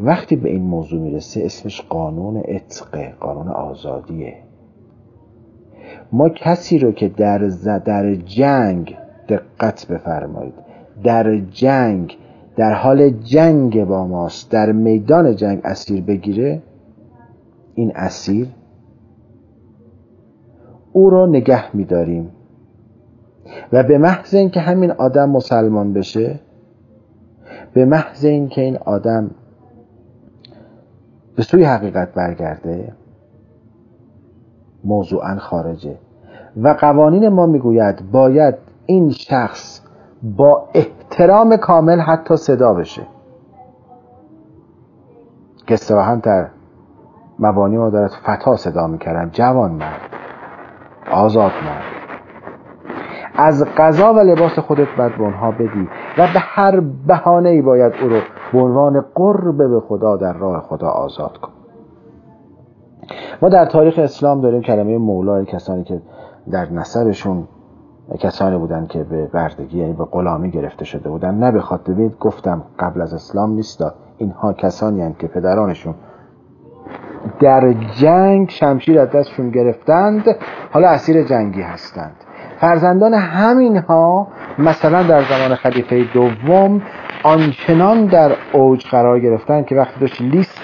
وقتی 0.00 0.36
به 0.36 0.50
این 0.50 0.62
موضوع 0.62 1.00
می‌رسه 1.00 1.44
اسمش 1.44 1.82
قانون 1.82 2.36
عتقه 2.36 3.12
قانون 3.20 3.48
آزادیه. 3.48 4.34
ما 6.12 6.28
کسی 6.28 6.78
رو 6.78 6.92
که 6.92 7.08
در, 7.08 7.38
در 7.84 8.14
جنگ 8.14 8.96
دقت 9.28 9.86
بفرمایید 9.86 10.54
در 11.04 11.38
جنگ 11.38 12.16
در 12.56 12.72
حال 12.72 13.10
جنگ 13.10 13.84
با 13.84 14.06
ماست 14.06 14.50
در 14.50 14.72
میدان 14.72 15.36
جنگ 15.36 15.60
اسیر 15.64 16.02
بگیره 16.02 16.62
این 17.74 17.92
اسیر 17.94 18.48
او 20.98 21.10
را 21.10 21.26
نگه 21.26 21.76
میداریم. 21.76 22.30
و 23.72 23.82
به 23.82 23.98
محض 23.98 24.34
اینکه 24.34 24.60
همین 24.60 24.90
آدم 24.90 25.30
مسلمان 25.30 25.92
بشه 25.92 26.40
به 27.74 27.84
محض 27.84 28.24
اینکه 28.24 28.60
این 28.60 28.76
آدم 28.76 29.30
به 31.36 31.42
سوی 31.42 31.64
حقیقت 31.64 32.14
برگرده 32.14 32.92
موضوعا 34.84 35.36
خارجه. 35.36 35.96
و 36.62 36.68
قوانین 36.68 37.28
ما 37.28 37.46
می‌گوید 37.46 38.10
باید 38.10 38.54
این 38.86 39.10
شخص 39.10 39.80
با 40.22 40.68
احترام 40.74 41.56
کامل 41.56 42.00
حتی 42.00 42.36
صدا 42.36 42.74
بشه. 42.74 43.02
که 45.66 45.76
هم 45.94 46.20
در 46.20 46.48
مبانی 47.38 47.76
ما 47.76 47.90
دارد 47.90 48.10
فتا 48.10 48.56
صدا 48.56 48.86
می‌کردن 48.86 49.30
جوان 49.30 49.70
مرد. 49.70 50.17
آزاد 51.12 51.52
مرد 51.64 51.98
از 53.38 53.64
غذا 53.76 54.14
و 54.14 54.18
لباس 54.18 54.58
خودت 54.58 54.88
باید 54.98 55.16
به 55.16 55.22
اونها 55.22 55.50
بدی 55.50 55.88
و 56.18 56.26
به 56.34 56.38
هر 56.38 56.80
بهانه 56.80 57.48
ای 57.48 57.62
باید 57.62 57.92
او 58.02 58.08
رو 58.08 58.20
به 58.52 58.58
عنوان 58.58 59.04
قرب 59.14 59.56
به 59.56 59.80
خدا 59.80 60.16
در 60.16 60.32
راه 60.32 60.60
خدا 60.60 60.88
آزاد 60.88 61.36
کن. 61.36 61.52
ما 63.42 63.48
در 63.48 63.64
تاریخ 63.64 63.98
اسلام 63.98 64.40
داریم 64.40 64.62
کلمه 64.62 64.98
مولای 64.98 65.44
کسانی 65.44 65.84
که 65.84 66.00
در 66.50 66.72
نسبشون 66.72 67.48
کسانی 68.18 68.58
بودن 68.58 68.86
که 68.86 69.04
به 69.04 69.26
بردگی 69.26 69.78
یعنی 69.78 69.92
به 69.92 70.04
غلامی 70.04 70.50
گرفته 70.50 70.84
شده 70.84 71.08
بودن. 71.08 71.34
نه 71.34 71.52
به 71.52 71.60
خاطر 71.60 72.08
گفتم 72.20 72.62
قبل 72.78 73.00
از 73.00 73.14
اسلام 73.14 73.50
نیستا 73.50 73.92
اینها 74.18 74.52
کسانی 74.52 75.00
هستند 75.00 75.18
که 75.18 75.26
پدرانشون 75.26 75.94
در 77.40 77.72
جنگ 77.72 78.50
شمشیر 78.50 79.00
از 79.00 79.10
دستشون 79.10 79.50
گرفتند. 79.50 80.24
حالا 80.72 80.88
اسیر 80.88 81.22
جنگی 81.22 81.62
هستند. 81.62 82.16
فرزندان 82.60 83.14
همینها 83.14 84.28
مثلا 84.58 85.02
در 85.02 85.22
زمان 85.22 85.54
خلیفه 85.54 86.04
دوم 86.04 86.82
آنچنان 87.22 88.06
در 88.06 88.32
اوج 88.52 88.86
قرار 88.86 89.20
گرفتن 89.20 89.64
که 89.64 89.74
وقتی 89.74 90.00
داشت 90.00 90.20
لیست 90.20 90.62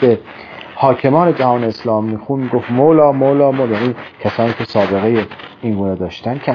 حاکمان 0.75 1.35
جهان 1.35 1.65
اسلام 1.65 2.05
میخون 2.05 2.49
گفت 2.49 2.71
مولا 2.71 3.13
مولا 3.13 3.51
مولا. 3.51 3.73
یعنی 3.73 3.95
کسانی 4.21 4.53
که 4.53 4.65
سابقه 4.65 5.27
این 5.63 5.75
گونه 5.75 5.97
داشتن 5.97 6.39
که 6.39 6.55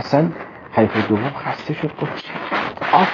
خلیفه 0.72 1.08
دوم 1.10 1.30
خسته 1.46 1.74
شد. 1.74 1.92
گفت 2.02 2.26
چقدر 2.26 3.08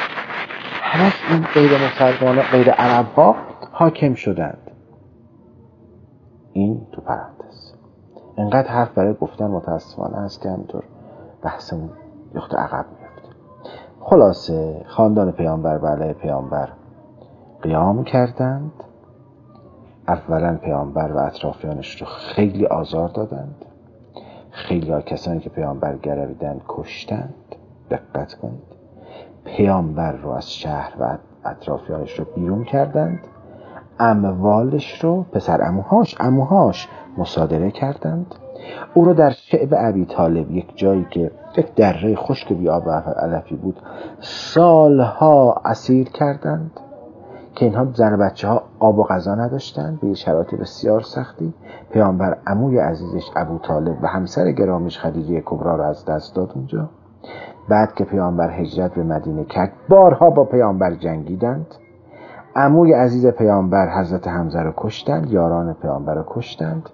همش 0.81 1.13
این 1.29 1.45
غیر 1.53 1.71
مسلمان 1.87 2.41
غیر 2.41 2.71
عرب 2.71 3.13
ها 3.15 3.35
حاکم 3.71 4.13
شدند. 4.13 4.64
این 6.55 6.87
تو 6.91 7.01
پرانتز. 7.01 7.73
انقدر 8.37 8.67
حرف 8.67 8.93
برای 8.93 9.13
گفتن 9.13 9.47
متاسفانه 9.47 10.17
هست 10.17 10.41
که 10.41 10.49
همینطور 10.49 10.83
بحثمون 11.41 11.89
یخت 12.35 12.55
عقب 12.55 12.85
میفته 12.89 13.29
خلاصه 13.99 14.85
خاندان 14.87 15.31
پیامبر 15.31 15.77
و 15.77 15.87
علیه 15.87 16.13
پیامبر. 16.13 16.69
قیام 17.61 18.03
کردند. 18.03 18.71
اولا 20.07 20.57
پیامبر 20.57 21.11
و 21.11 21.17
اطرافیانش 21.17 22.01
رو 22.01 22.07
خیلی 22.07 22.65
آزار 22.65 23.09
دادند. 23.09 23.65
خیلی 24.51 24.91
ها 24.91 25.01
کسانی 25.01 25.39
که 25.39 25.49
پیامبر 25.49 25.97
گرویدند 25.97 26.61
کشتند. 26.67 27.55
دقت 27.89 28.33
کنید. 28.33 28.75
پیامبر 29.45 30.11
رو 30.11 30.29
از 30.29 30.51
شهر 30.51 30.93
و 30.99 31.17
اطرافیانش 31.45 32.19
رو 32.19 32.25
بیرون 32.35 32.63
کردند. 32.63 33.19
اموالش 33.99 35.03
رو 35.03 35.25
پسر 35.31 35.67
اموهاش 35.67 36.15
اموهاش 36.19 36.89
مصادره 37.17 37.71
کردند. 37.71 38.35
او 38.93 39.05
رو 39.05 39.13
در 39.13 39.29
شعب 39.29 39.69
ابی 39.77 40.05
طالب 40.05 40.51
یک 40.51 40.77
جایی 40.77 41.07
که 41.11 41.31
یک 41.57 41.75
دره 41.75 42.15
خشک 42.15 42.53
بی 42.53 42.69
آب 42.69 42.87
و 42.87 42.91
علفی 42.91 43.55
بود 43.55 43.79
سالها 44.19 45.61
اسیر 45.65 46.09
کردند 46.09 46.71
که 47.55 47.65
اینها 47.65 47.87
زن 47.93 48.17
بچه 48.17 48.47
ها 48.47 48.63
آب 48.79 48.99
و 48.99 49.03
غذا 49.03 49.35
نداشتند 49.35 49.99
به 50.01 50.13
شرایط 50.13 50.55
بسیار 50.55 51.01
سختی. 51.01 51.53
پیامبر 51.91 52.37
عموی 52.47 52.79
عزیزش 52.79 53.29
ابو 53.35 53.57
طالب 53.59 54.03
و 54.03 54.07
همسر 54.07 54.51
گرامیش 54.51 54.99
خدیجه 54.99 55.41
کبرا 55.45 55.75
را 55.75 55.87
از 55.87 56.05
دست 56.05 56.35
داد 56.35 56.51
اونجا. 56.55 56.89
بعد 57.69 57.93
که 57.93 58.03
پیامبر 58.03 58.51
هجرت 58.51 58.93
به 58.93 59.03
مدینه 59.03 59.43
کرد 59.43 59.71
بارها 59.89 60.29
با 60.29 60.43
پیامبر 60.45 60.95
جنگیدند. 60.95 61.67
عموی 62.55 62.93
عزیز 62.93 63.27
پیامبر 63.27 63.99
حضرت 63.99 64.27
حمزه 64.27 64.59
رو 64.59 64.73
کشتند 64.77 65.31
یاران 65.31 65.73
پیامبر 65.73 66.13
رو 66.13 66.23
کشتند. 66.27 66.89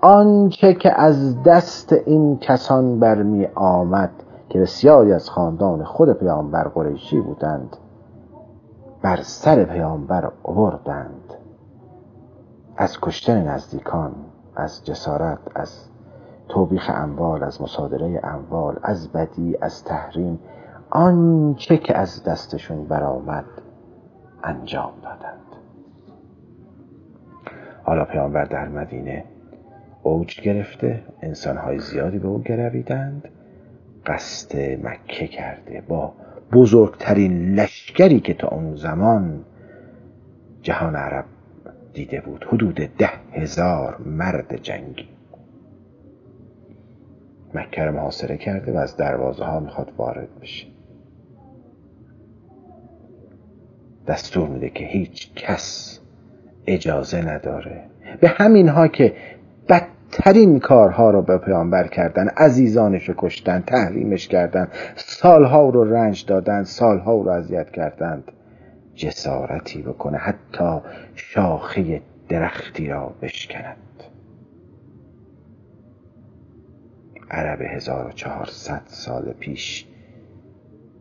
آنچه 0.00 0.74
که 0.74 1.00
از 1.00 1.42
دست 1.42 1.92
این 1.92 2.38
کسان 2.38 3.00
برمی 3.00 3.46
آمد 3.54 4.10
که 4.48 4.60
بسیاری 4.60 5.12
از 5.12 5.30
خاندان 5.30 5.84
خود 5.84 6.12
پیامبر 6.12 6.68
قریشی 6.68 7.20
بودند 7.20 7.76
بر 9.02 9.18
سر 9.22 9.64
پیامبر 9.64 10.30
آوردند. 10.44 11.34
از 12.76 13.00
کشتن 13.00 13.48
نزدیکان 13.48 14.12
از 14.56 14.84
جسارت 14.84 15.38
از 15.54 15.88
توبیخ 16.48 16.90
اموال 16.94 17.44
از 17.44 17.62
مصادره 17.62 18.20
اموال 18.24 18.76
از 18.82 19.12
بدی 19.12 19.56
از 19.60 19.84
تحریم 19.84 20.38
آنچه 20.90 21.78
که 21.78 21.98
از 21.98 22.24
دستشون 22.24 22.84
برآمد 22.84 23.44
انجام 24.48 24.92
دادند. 25.02 25.38
حالا 27.82 28.04
پیامبر 28.04 28.44
در 28.44 28.68
مدینه 28.68 29.24
اوج 30.02 30.40
گرفته 30.40 31.02
انسانهای 31.22 31.78
زیادی 31.78 32.18
به 32.18 32.28
او 32.28 32.42
گرویدند. 32.42 33.28
قصد 34.06 34.56
مکه 34.86 35.26
کرده 35.26 35.82
با 35.88 36.12
بزرگترین 36.52 37.54
لشکری 37.54 38.20
که 38.20 38.34
تا 38.34 38.48
اون 38.48 38.76
زمان 38.76 39.44
جهان 40.62 40.96
عرب 40.96 41.24
دیده 41.94 42.20
بود 42.20 42.44
حدود 42.44 42.74
ده 42.74 43.10
هزار 43.32 43.96
مرد 44.06 44.56
جنگی. 44.62 45.08
مکه 47.54 47.84
رو 47.84 47.92
محاصره 47.92 48.36
کرده 48.36 48.72
و 48.72 48.76
از 48.76 48.96
دروازه 48.96 49.44
ها 49.44 49.60
می‌خواد 49.60 49.92
وارد 49.96 50.40
بشه. 50.40 50.77
دستور 54.08 54.48
میده 54.48 54.70
که 54.70 54.84
هیچ 54.84 55.34
کس 55.34 56.00
اجازه 56.66 57.20
نداره. 57.22 57.84
به 58.20 58.28
همین 58.28 58.68
ها 58.68 58.88
که 58.88 59.14
بدترین 59.68 60.58
کارها 60.60 61.10
رو 61.10 61.22
به 61.22 61.38
پیامبر 61.38 61.86
کردن 61.86 62.28
عزیزانش 62.28 63.08
رو 63.08 63.14
کشتن 63.18 63.60
تحریمش 63.60 64.28
کردن 64.28 64.68
سالها 64.96 65.68
رو 65.68 65.94
رنج 65.94 66.26
دادن 66.26 66.62
سالها 66.62 67.14
رو 67.22 67.28
اذیت 67.28 67.70
کردند 67.70 68.32
جسارتی 68.94 69.82
بکنه 69.82 70.18
حتی 70.18 70.80
شاخه 71.14 72.02
درختی 72.28 72.88
را 72.88 73.14
بشکند. 73.22 73.76
عرب 77.30 77.62
1400 77.62 78.82
سال 78.86 79.32
پیش 79.40 79.87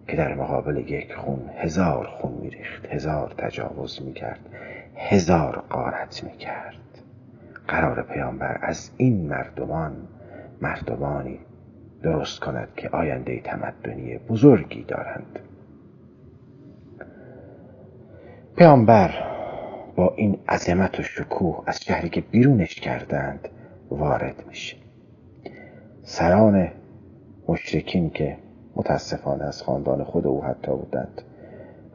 که 0.07 0.17
در 0.17 0.33
مقابل 0.33 0.77
یک 0.77 1.13
خون 1.13 1.49
هزار 1.57 2.07
خون 2.07 2.31
میریخت 2.31 2.85
هزار 2.85 3.33
تجاوز 3.37 4.01
می‌کرد 4.01 4.39
هزار 4.95 5.63
قارت 5.69 6.23
می‌کرد. 6.23 6.77
قرار 7.67 8.01
پیامبر 8.01 8.59
از 8.61 8.91
این 8.97 9.27
مردمان 9.27 10.07
مردمانی 10.61 11.39
درست 12.03 12.39
کند 12.39 12.67
که 12.77 12.89
آینده 12.89 13.39
تمدنی 13.39 14.17
بزرگی 14.17 14.83
دارند. 14.83 15.39
پیامبر 18.55 19.11
با 19.95 20.13
این 20.15 20.37
عظمت 20.49 20.99
و 20.99 21.03
شکوه 21.03 21.63
از 21.67 21.83
شهری 21.83 22.09
که 22.09 22.21
بیرونش 22.21 22.75
کردند 22.75 23.49
وارد 23.89 24.43
میشه. 24.47 24.77
سران 26.03 26.67
مشرکین 27.47 28.09
که 28.09 28.37
متاسفانه 28.77 29.43
از 29.43 29.61
خاندان 29.61 30.03
خود 30.03 30.27
او 30.27 30.43
حتی 30.43 30.71
بودند 30.71 31.21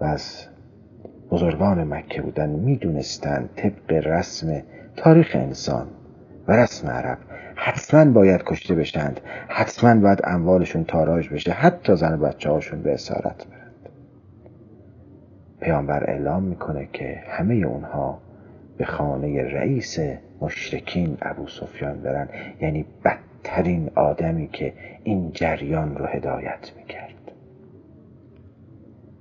و 0.01 0.05
از 0.05 0.47
بزرگان 1.31 1.85
مکه 1.85 2.23
بودند 2.23 2.59
می‌دونستند 2.59 3.51
طبق 3.57 4.07
رسم 4.07 4.63
تاریخ 4.97 5.31
انسان 5.35 5.87
و 6.49 6.53
رسم 6.53 6.89
عرب 6.89 7.19
حتما 7.55 8.13
باید 8.13 8.43
کشته 8.45 8.75
بشند 8.75 9.21
حتما 9.49 10.01
باید 10.01 10.21
اموالشون 10.25 10.85
تاراج 10.85 11.29
بشه 11.29 11.53
حتی 11.53 11.97
زن 11.97 12.21
بچه 12.21 12.51
هاشون 12.51 12.83
به 12.83 12.95
اسارت 12.95 13.47
برند. 13.47 13.89
پیامبر 15.61 16.11
اعلام 16.11 16.43
می‌کنه 16.43 16.89
که 16.93 17.23
همه 17.29 17.55
اونها 17.55 18.19
به 18.79 18.85
خانه 18.85 19.43
رئیس 19.43 19.99
مشرکین 20.41 21.19
ابو 21.23 21.47
سفیان 21.47 22.01
برن 22.01 22.29
یعنی 22.61 22.85
بدترین 23.43 23.91
آدمی 23.95 24.49
که 24.49 24.73
این 25.05 25.33
جریان 25.33 25.97
رو 25.97 26.07
هدایت 26.07 26.73
می‌کرد. 26.77 27.33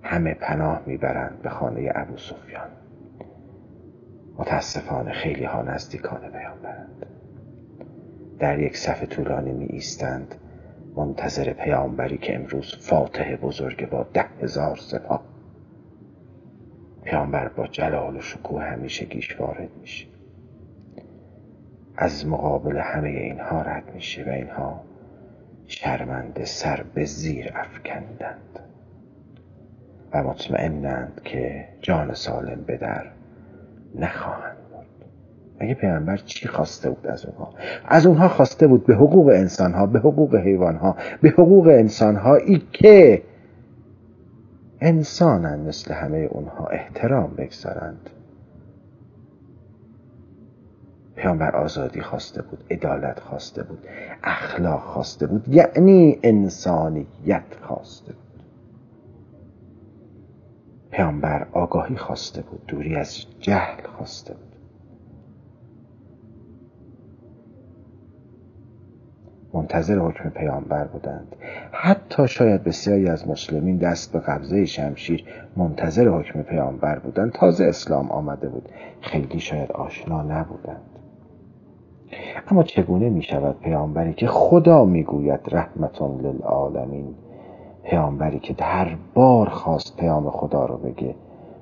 همه 0.03 0.33
پناه 0.33 0.81
می‌برند 0.85 1.41
به 1.41 1.49
خانه 1.49 1.91
ابو 1.95 2.17
سفیان. 2.17 2.69
متاسفانه 4.37 5.11
خیلی 5.11 5.43
ها 5.43 5.61
نزدیکان 5.61 6.19
پیامبرند 6.19 7.05
در 8.39 8.59
یک 8.59 8.77
صف 8.77 9.03
طولانی 9.03 9.51
می 9.51 9.65
ایستند 9.65 10.35
منتظر 10.95 11.53
پیامبری 11.53 12.17
که 12.17 12.35
امروز 12.35 12.75
فاتح 12.79 13.35
بزرگ 13.35 13.89
با 13.89 14.03
ده 14.13 14.25
هزار 14.41 14.75
سپاه. 14.75 15.23
پیامبر 17.03 17.47
با 17.47 17.67
جلال 17.67 18.17
و 18.17 18.21
شکوه 18.21 18.63
همیشه 18.63 19.05
گیش 19.05 19.39
وارد 19.39 19.69
میشه. 19.81 20.07
از 22.01 22.27
مقابل 22.27 22.77
همه 22.77 23.09
اینها 23.09 23.61
رد 23.61 23.83
میشه 23.93 24.23
و 24.23 24.29
اینها 24.29 24.81
شرمنده 25.67 26.45
سر 26.45 26.83
به 26.93 27.05
زیر 27.05 27.51
افکندند 27.55 28.59
و 30.13 30.23
مطمئنند 30.23 31.21
که 31.23 31.67
جان 31.81 32.13
سالم 32.13 32.63
به 32.67 32.77
در 32.77 33.05
نخواهند 33.95 34.57
بود 34.57 35.05
مگه 35.61 35.73
پیامبر 35.73 36.17
چی 36.17 36.47
خواسته 36.47 36.89
بود 36.89 37.07
از 37.07 37.25
اونها؟ 37.25 37.53
از 37.85 38.05
اونها 38.05 38.27
خواسته 38.27 38.67
بود 38.67 38.85
به 38.85 38.95
حقوق 38.95 39.27
انسانها 39.27 39.85
به 39.85 39.99
حقوق 39.99 40.35
حیوانها 40.35 40.95
به 41.21 41.29
حقوق 41.29 41.67
انسانهایی 41.67 42.63
که 42.71 43.21
انسانن 44.79 45.59
مثل 45.59 45.93
همه 45.93 46.17
اونها 46.17 46.67
احترام 46.67 47.35
بگذارند. 47.37 48.09
پیامبر 51.15 51.55
آزادی 51.55 52.01
خواسته 52.01 52.41
بود 52.41 52.63
عدالت 52.71 53.19
خواسته 53.19 53.63
بود 53.63 53.87
اخلاق 54.23 54.81
خواسته 54.81 55.27
بود 55.27 55.47
یعنی 55.47 56.19
انسانیت 56.23 57.43
خواسته 57.61 58.13
بود. 58.13 58.43
پیامبر 60.91 61.47
آگاهی 61.51 61.95
خواسته 61.95 62.41
بود 62.41 62.65
دوری 62.67 62.95
از 62.95 63.25
جهل 63.39 63.87
خواسته 63.87 64.33
بود. 64.33 64.51
منتظر 69.53 69.97
حکم 69.99 70.29
پیامبر 70.29 70.83
بودند. 70.87 71.35
حتی 71.71 72.27
شاید 72.27 72.63
بسیاری 72.63 73.09
از 73.09 73.27
مسلمین 73.27 73.77
دست 73.77 74.13
به 74.13 74.19
قبضه 74.19 74.65
شمشیر 74.65 75.25
منتظر 75.55 76.07
حکم 76.07 76.41
پیامبر 76.41 76.99
بودند. 76.99 77.31
تازه 77.31 77.65
اسلام 77.65 78.11
آمده 78.11 78.49
بود. 78.49 78.69
خیلی 79.01 79.39
شاید 79.39 79.71
آشنا 79.71 80.23
نبودند. 80.23 80.90
اما 82.47 82.63
چگونه 82.63 83.09
می 83.09 83.23
شود 83.23 83.59
پیامبری 83.59 84.13
که 84.13 84.27
خدا 84.27 84.85
می‌گوید 84.85 85.39
رحمتون 85.47 86.21
للعالمین؟ 86.21 87.15
پیامبری 87.83 88.39
که 88.39 88.55
هر 88.59 88.97
بار 89.13 89.49
خواست 89.49 89.97
پیام 89.97 90.29
خدا 90.29 90.65
رو 90.65 90.77
بگه 90.77 91.15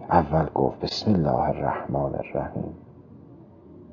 اول 0.09 0.45
گفت 0.55 0.79
بسم 0.79 1.13
الله 1.13 1.39
الرحمن 1.39 2.15
الرحیم. 2.15 2.73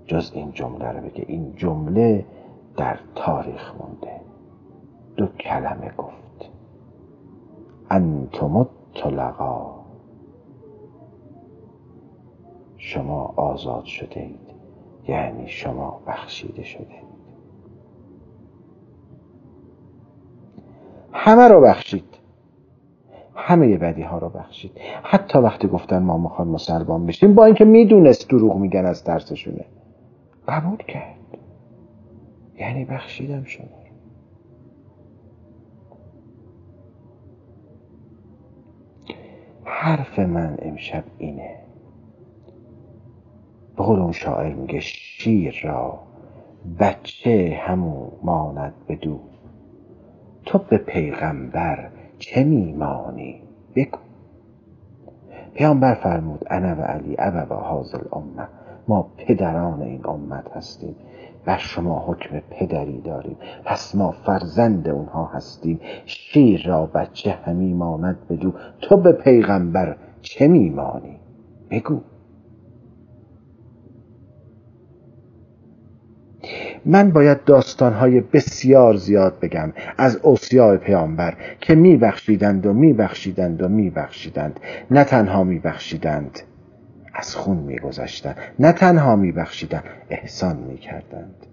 جز 0.05 0.31
این 0.35 0.53
جمله 0.53 0.89
رو 0.89 1.01
بگه. 1.01 1.25
این 1.29 1.53
جمله 1.57 2.25
در 2.77 2.99
تاریخ 3.15 3.73
مونده. 3.81 4.21
دو 5.17 5.27
کلمه 5.27 5.91
گفت. 5.99 6.51
انتم 7.91 8.57
الطلقا 8.57 9.75
شما 12.77 13.35
آزاد 13.37 13.85
شده 13.85 14.21
اید. 14.21 14.46
یعنی 15.09 15.49
شما 15.49 16.01
بخشیده 16.07 16.63
شده. 16.65 16.87
همه 21.13 21.49
رو 21.49 21.61
بخشید. 21.61 22.05
همه 23.35 23.77
بدی 23.79 24.03
ها 24.03 24.19
رو 24.19 24.29
بخشید. 24.29 24.73
حتی 25.03 25.39
وقتی 25.39 25.69
گفتن 25.69 26.03
ما 26.03 26.19
می‌خوایم 26.19 26.51
مسلمان 26.51 27.07
بشیم 27.07 27.35
با 27.35 27.45
اینکه 27.45 27.65
می‌دونست 27.65 28.29
دروغ 28.31 28.57
میگن 28.57 28.87
از 28.87 29.05
ترسشونه. 29.05 29.65
قبول 30.49 30.77
کرد. 30.77 31.17
یعنی 32.59 32.85
بخشیدم 32.85 33.45
شما 33.45 33.67
حرف 39.65 40.19
من 40.19 40.57
امشب 40.63 41.05
اینه. 41.19 41.66
به 43.77 43.83
اون 43.83 44.13
شاعر 44.13 44.55
میگه 44.55 44.81
شیر 44.81 45.61
را. 45.65 45.99
بچه 46.81 47.59
همو 47.61 48.11
ماند 48.23 48.75
بدو. 48.89 49.21
تو 50.45 50.59
به 50.59 50.79
پیغمبر 50.79 51.91
چه 52.19 52.45
میمانی؟ 52.45 53.43
بگو. 53.75 53.99
پیامبر 55.55 55.95
فرمود 55.95 56.45
انا 56.51 56.83
و 56.83 56.85
علی 56.85 57.17
ابا 57.19 57.57
حاضر 57.57 58.01
امه 58.13 58.49
ما 58.89 59.11
پدران 59.17 59.83
این 59.83 60.07
امت 60.07 60.57
هستیم. 60.57 60.97
بر 61.45 61.59
شما 61.59 62.05
حکم 62.07 62.41
پدری 62.51 63.01
داریم. 63.01 63.37
پس 63.65 63.95
ما 63.95 64.11
فرزند 64.11 64.89
اونها 64.89 65.25
هستیم. 65.25 65.81
شیر 66.05 66.67
را 66.67 66.87
بچه 66.87 67.31
همی 67.31 67.75
ماند 67.75 68.19
بدو. 68.31 68.53
تو 68.81 68.97
به 68.97 69.13
پیغمبر 69.13 69.97
چه 70.23 70.49
میمانی؟ 70.49 71.17
بگو. 71.71 72.01
من 76.87 77.11
باید 77.11 77.45
داستانهای 77.45 78.21
بسیار 78.21 78.97
زیاد 78.97 79.41
بگم 79.41 79.73
از 79.99 80.17
اوصیاء 80.17 80.77
پیامبر 80.77 81.37
که 81.61 81.75
میبخشیدند 81.75 82.67
و 82.67 82.73
میبخشیدند 82.73 83.63
و 83.63 83.69
میبخشیدند. 83.69 84.61
نه 84.91 85.05
تنها 85.05 85.45
میبخشیدند 85.45 86.41
از 87.15 87.37
خون 87.37 87.57
میگذشتند. 87.57 88.37
نه 88.59 88.73
تنها 88.73 89.17
میبخشیدند 89.17 89.85
احسان 90.11 90.57
می‌کردند. 90.57 91.47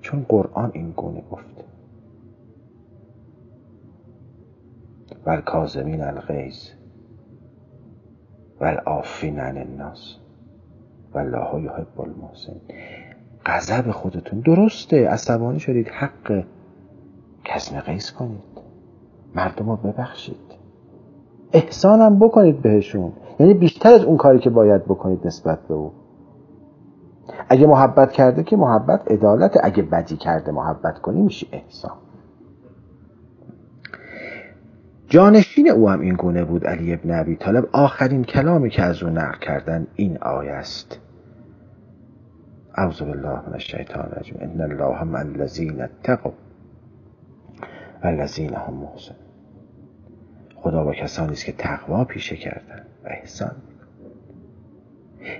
چون 0.00 0.26
قرآن 0.28 0.70
این 0.74 0.90
گونه 0.90 1.22
گفت. 1.30 1.44
و 5.26 5.40
کازمین 5.40 6.00
الغیظ 6.00 6.68
و 8.60 8.64
عن 8.64 9.58
الناس. 9.58 10.16
والله 11.14 11.62
یحب 11.62 12.00
المحسن. 12.00 12.56
غضب 13.46 13.90
خودتون 13.90 14.40
درسته. 14.40 15.08
عصبانی 15.08 15.60
شدید. 15.60 15.88
حق. 15.88 16.42
کسم 17.44 17.80
قیس 17.80 18.12
کنید. 18.12 18.40
مردم 19.34 19.70
رو 19.70 19.76
ببخشید. 19.76 20.36
احسانم 21.52 22.18
بکنید 22.18 22.62
بهشون. 22.62 23.12
یعنی 23.40 23.54
بیشتر 23.54 23.92
از 23.92 24.04
اون 24.04 24.16
کاری 24.16 24.38
که 24.38 24.50
باید 24.50 24.84
بکنید 24.84 25.26
نسبت 25.26 25.58
به 25.68 25.74
او 25.74 25.92
اگه 27.48 27.66
محبت 27.66 28.12
کرده 28.12 28.42
که 28.42 28.56
محبت 28.56 29.12
عدالت 29.12 29.58
اگه 29.62 29.82
بدی 29.82 30.16
کرده 30.16 30.52
محبت 30.52 30.98
کنی 30.98 31.22
میشه 31.22 31.46
احسان. 31.52 31.96
جانشین 35.08 35.70
او 35.70 35.90
هم 35.90 36.00
این 36.00 36.14
گونه 36.14 36.44
بود 36.44 36.66
علی 36.66 36.94
ابن 36.94 37.20
ابی 37.20 37.36
طالب. 37.36 37.68
آخرین 37.72 38.24
کلامی 38.24 38.70
که 38.70 38.82
از 38.82 39.02
او 39.02 39.10
نقل 39.10 39.38
کردن 39.38 39.86
این 39.94 40.18
آیه 40.18 40.52
است. 40.52 41.00
اعوذ 42.74 43.02
بالله 43.02 43.46
من 43.46 43.52
الشیطان 43.52 44.08
الرجیم. 44.12 44.36
ان 44.40 44.60
الله 44.60 45.04
مع 45.04 45.18
الذین 45.18 45.82
اتقوا 45.82 46.32
والذین 48.04 48.54
هم 48.54 48.74
محسن 48.74 49.14
خدا 50.56 50.84
با 50.84 50.94
کسانی 50.94 51.32
است 51.32 51.44
که 51.44 51.52
تقوا 51.52 52.04
پیشه 52.04 52.36
کردن 52.36 52.82
و 53.04 53.08
احسان 53.08 53.52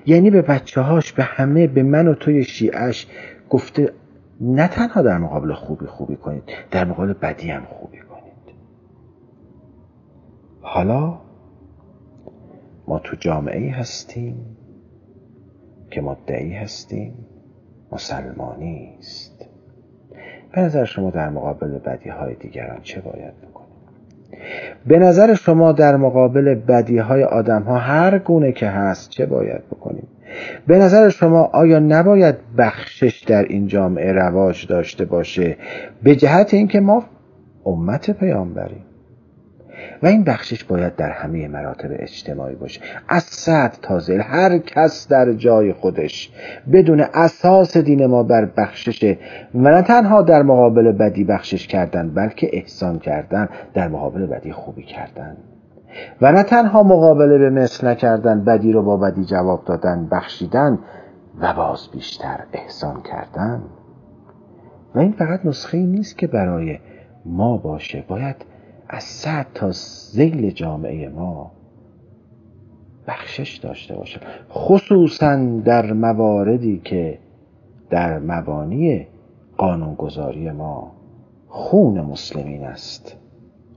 یعنی 0.07 0.31
به 0.31 0.43
بچه 0.43 0.81
هاش 0.81 1.13
به 1.13 1.23
همه 1.23 1.67
به 1.67 1.83
من 1.83 2.09
و 2.09 2.15
توی 2.15 2.45
شیعش 2.45 3.07
گفته 3.51 3.93
نه 4.41 4.69
تنها 4.69 5.03
در 5.03 5.19
مقابل 5.19 5.55
خوبی 5.55 5.87
خوبی 5.87 6.17
کنید 6.17 6.43
در 6.71 6.85
مقابل 6.85 7.13
بدی 7.13 7.51
هم 7.51 7.65
خوبی 7.65 7.99
ما 12.89 12.99
تو 12.99 13.17
جامعه 13.17 13.73
هستیم 13.73 14.57
که 15.91 16.01
مدعی 16.01 16.53
هستیم 16.53 17.15
مسلمانی 17.93 18.95
است. 18.99 19.49
به 20.53 20.61
نظر 20.61 20.85
شما 20.85 21.11
در 21.11 21.29
مقابل 21.29 21.79
بدی 21.79 22.09
های 22.09 22.35
دیگران 22.35 22.81
چه 22.83 23.01
باید 23.01 23.41
بکنیم؟ 23.41 23.69
به 24.87 24.99
نظر 24.99 25.35
شما 25.35 25.73
در 25.73 25.97
مقابل 25.97 26.55
بدی 26.55 26.99
های 26.99 27.25
آدم 27.25 27.63
ها 27.63 27.79
هر 27.79 28.19
گونه 28.19 28.53
که 28.53 28.67
هست 28.67 29.11
چه 29.11 29.27
باید 29.27 29.67
بکنیم؟ 29.67 30.09
به 30.67 30.79
نظر 30.79 31.09
شما 31.09 31.43
آیا 31.43 31.79
نباید 31.79 32.35
بخشش 32.59 33.25
در 33.27 33.43
این 33.43 33.67
جامعه 33.67 34.13
رواج 34.13 34.67
داشته 34.67 35.05
باشه؟ 35.05 35.57
به 36.03 36.17
جهت 36.17 36.55
اینکه 36.55 36.81
ما 36.81 37.05
امت 37.67 38.11
پیامبریم. 38.11 38.88
و 40.03 40.07
این 40.07 40.25
بخشش 40.25 40.65
باید 40.65 40.97
در 40.97 41.11
همه 41.11 41.49
مراتب 41.49 41.89
اجتماعی 41.93 42.55
باشه. 42.55 42.81
از 43.09 43.23
صد 43.23 43.75
تا 43.83 43.99
زل 43.99 44.21
هر 44.21 44.59
کس 44.59 45.09
در 45.09 45.33
جای 45.33 45.73
خودش 45.73 46.33
بدون 46.73 47.01
اساس 47.15 47.77
دین 47.77 48.07
ما 48.07 48.23
بر 48.23 48.45
بخشش 48.45 49.17
و 49.55 49.71
نه 49.71 49.83
تنها 49.83 50.23
در 50.23 50.43
مقابل 50.43 50.93
بدی 50.93 51.25
بخشش 51.25 51.67
کردن 51.67 52.15
بلکه 52.15 52.51
احسان 52.53 52.99
کردن 52.99 53.49
در 53.75 53.89
مقابل 53.89 54.27
بدی 54.27 54.53
خوبی 54.53 54.83
کردن. 54.83 55.37
و 56.21 56.33
نه 56.33 56.43
تنها 56.43 56.83
مقابله 56.83 57.39
به 57.39 57.51
مثل 57.51 57.89
نکردن 57.89 58.45
بدی 58.45 58.73
رو 58.73 58.83
با 58.83 58.97
بدی 58.97 59.25
جواب 59.25 59.65
دادن 59.65 60.09
بخشیدن 60.13 60.79
و 61.41 61.55
باز 61.55 61.89
بیشتر 61.93 62.41
احسان 62.53 63.03
کردن. 63.03 63.63
و 64.95 64.99
این 64.99 65.13
فقط 65.13 65.47
نسخه 65.47 65.79
ای 65.79 65.87
نیست 65.87 66.19
که 66.19 66.27
برای 66.27 66.79
ما 67.27 67.57
باشه. 67.57 68.05
باید 68.09 68.37
از 68.89 69.05
صد 69.05 69.47
تا 69.55 69.71
زیل 69.71 70.51
جامعه 70.51 71.09
ما 71.09 71.53
بخشش 73.07 73.57
داشته 73.57 73.97
باشه 73.97 74.21
خصوصا 74.51 75.37
در 75.65 75.93
مواردی 75.93 76.81
که 76.85 77.19
در 77.91 78.19
مبانی 78.19 79.07
قانونگذاری 79.57 80.51
ما 80.51 80.93
خون 81.49 82.01
مسلمین 82.01 82.65
است 82.65 83.17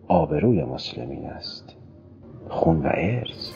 آبروی 0.07 0.63
مسلمین 0.63 1.25
است. 1.25 1.75
خون 2.49 2.81
و 2.81 2.89
ارز 2.93 3.51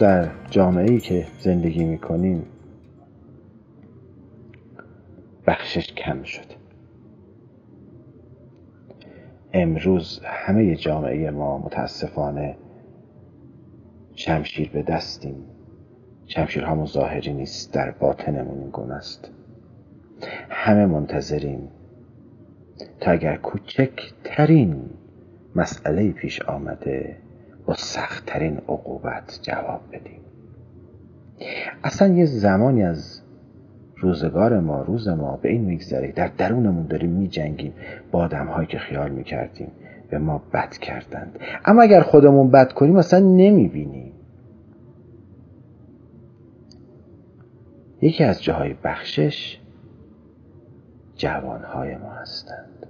در 0.00 0.30
جامعه 0.50 0.90
ای 0.90 1.00
که 1.00 1.26
زندگی 1.38 1.84
می‌کنیم 1.84 2.46
بخشش 5.46 5.92
کم 5.92 6.22
شده. 6.22 6.54
امروز 9.52 10.20
همه 10.24 10.76
جامعه 10.76 11.30
ما 11.30 11.58
متاسفانه 11.58 12.56
شمشیر 14.14 14.70
به 14.70 14.82
دستیم. 14.82 15.44
شمشیر 16.26 16.64
همون 16.64 16.86
ظاهری 16.86 17.32
نیست 17.32 17.72
در 17.72 17.90
باطنمون 17.90 18.58
این 18.58 18.70
گونه 18.70 18.94
است. 18.94 19.30
همه 20.50 20.86
منتظریم 20.86 21.68
تا 23.00 23.10
اگر 23.10 23.36
کوچکترین 23.36 24.90
مسئله 25.56 26.12
پیش 26.12 26.42
آمده 26.42 27.16
سختترین 27.74 28.56
عقوبت 28.56 29.38
جواب 29.42 29.80
بدیم. 29.92 30.20
اصلا 31.84 32.08
یه 32.08 32.24
زمانی 32.24 32.82
از 32.82 33.22
روزگار 33.96 34.60
ما 34.60 34.82
روز 34.82 35.08
ما 35.08 35.36
به 35.36 35.48
این 35.48 35.64
میگذره. 35.64 36.12
در 36.12 36.28
درونمون 36.38 36.86
داریم 36.86 37.10
میجنگیم 37.10 37.72
با 38.10 38.18
آدم 38.18 38.46
هایی 38.46 38.66
که 38.66 38.78
خیال 38.78 39.10
می‌کردیم. 39.10 39.70
به 40.10 40.18
ما 40.18 40.42
بد 40.52 40.70
کردند. 40.70 41.38
اما 41.64 41.82
اگر 41.82 42.00
خودمون 42.00 42.50
بد 42.50 42.72
کنیم 42.72 42.96
اصلا 42.96 43.20
نمی‌بینیم. 43.20 44.12
یکی 48.02 48.24
از 48.24 48.42
جاهای 48.42 48.74
بخشش 48.84 49.60
جوانهای 51.16 51.96
ما 51.96 52.10
هستند. 52.10 52.86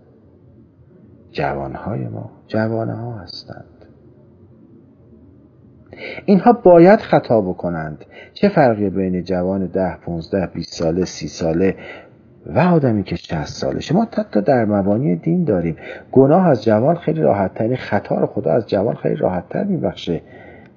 جوانهای 1.30 2.08
ما 2.08 2.30
جوانه 2.46 3.20
هستند. 3.22 3.69
اینها 6.24 6.52
باید 6.52 7.00
خطا 7.00 7.40
بکنند. 7.40 8.04
چه 8.34 8.48
فرقی 8.48 8.90
بین 8.90 9.24
جوان 9.24 9.66
ده 9.66 9.96
پونزده 9.96 10.46
بیست 10.46 10.74
ساله 10.74 11.04
سی 11.04 11.28
ساله 11.28 11.76
و 12.46 12.58
آدمی 12.58 13.02
که 13.02 13.16
شهست 13.16 13.56
ساله؟ 13.56 13.80
شما 13.80 14.08
حتی 14.12 14.40
در 14.40 14.64
مبانی 14.64 15.16
دین 15.16 15.44
داریم. 15.44 15.76
گناه 16.12 16.48
از 16.48 16.64
جوان 16.64 16.96
خیلی 16.96 17.20
راحت 17.20 17.54
تری 17.54 17.76
خطا 17.76 18.14
رو 18.14 18.26
خدا 18.26 18.52
از 18.52 18.66
جوان 18.66 18.94
خیلی 18.94 19.16
راحت 19.16 19.48
تر 19.48 19.64
میبخشه 19.64 20.20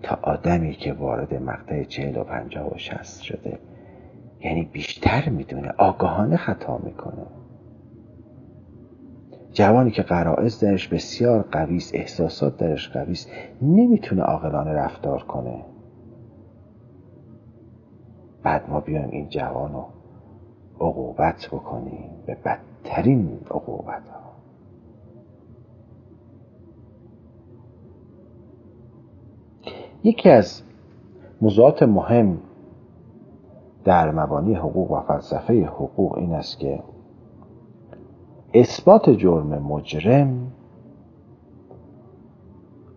تا 0.03 0.19
آدمی 0.21 0.71
که 0.71 0.93
وارد 0.93 1.33
مقطع 1.33 1.83
چهل 1.83 2.17
و 2.17 2.23
پنجاه 2.23 2.73
و 2.73 2.77
شست 2.77 3.21
شده. 3.21 3.59
یعنی 4.41 4.69
بیشتر 4.73 5.29
می‌دونه. 5.29 5.73
آگاهانه 5.77 6.37
خطا 6.37 6.77
می‌کنه. 6.83 7.25
جوانی 9.53 9.91
که 9.91 10.01
قرائز 10.01 10.59
درش 10.59 10.87
بسیار 10.87 11.41
قوی 11.41 11.81
احساسات 11.93 12.57
درش 12.57 12.89
قوی 12.89 13.17
نمی‌تونه 13.61 14.21
عاقلانه 14.21 14.71
رفتار 14.71 15.23
کنه. 15.23 15.65
بعد 18.43 18.69
ما 18.69 18.79
بیایم 18.79 19.09
این 19.09 19.29
جوان 19.29 19.73
رو 19.73 19.85
عقوبت 20.81 21.47
بکنیم 21.51 22.09
به 22.25 22.37
بدترین 22.45 23.39
عقوبت 23.51 24.07
ها. 24.07 24.23
یکی 30.03 30.29
از 30.29 30.61
موضوعات 31.41 31.83
مهم 31.83 32.37
در 33.83 34.11
مبانی 34.11 34.55
حقوق 34.55 34.91
و 34.91 34.99
فلسفه 34.99 35.65
حقوق 35.65 36.17
این 36.17 36.33
است 36.33 36.59
که 36.59 36.83
اثبات 38.53 39.09
جرم 39.09 39.47
مجرم 39.47 40.51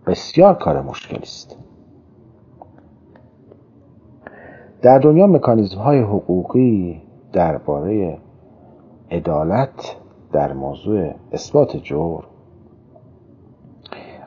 بسیار 0.07 0.53
کار 0.53 0.81
مشکلی 0.81 1.19
است. 1.19 1.57
در 4.81 4.99
دنیا 4.99 5.27
مکانیزم 5.27 5.79
های 5.79 5.99
حقوقی 5.99 7.01
درباره 7.33 8.17
عدالت 9.11 9.95
در 10.31 10.53
موضوع 10.53 11.11
اثبات 11.31 11.77
جرم 11.77 12.23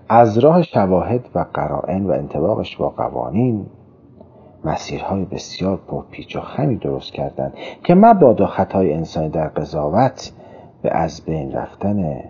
از 0.09 0.39
راه 0.39 0.63
شواهد 0.63 1.29
و 1.35 1.47
قرائن 1.55 2.07
و 2.07 2.11
انتباقش 2.11 2.77
با 2.77 2.89
قوانین 2.89 3.67
مسیرهای 4.65 5.25
بسیار 5.25 5.77
پرپیچ 5.77 6.37
و 6.37 6.41
خمی 6.41 6.77
درست 6.77 7.13
کردند 7.13 7.55
که 7.85 7.95
مبادا 7.95 8.47
خطای 8.47 8.93
انسانی 8.93 9.29
در 9.29 9.49
قضاوت 9.49 10.33
به 10.83 10.91
از 10.91 11.25
بین 11.25 11.53
رفتن 11.53 12.21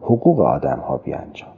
حقوق 0.00 0.40
آدم 0.40 0.78
ها 0.78 0.96
بیانجام. 0.96 1.52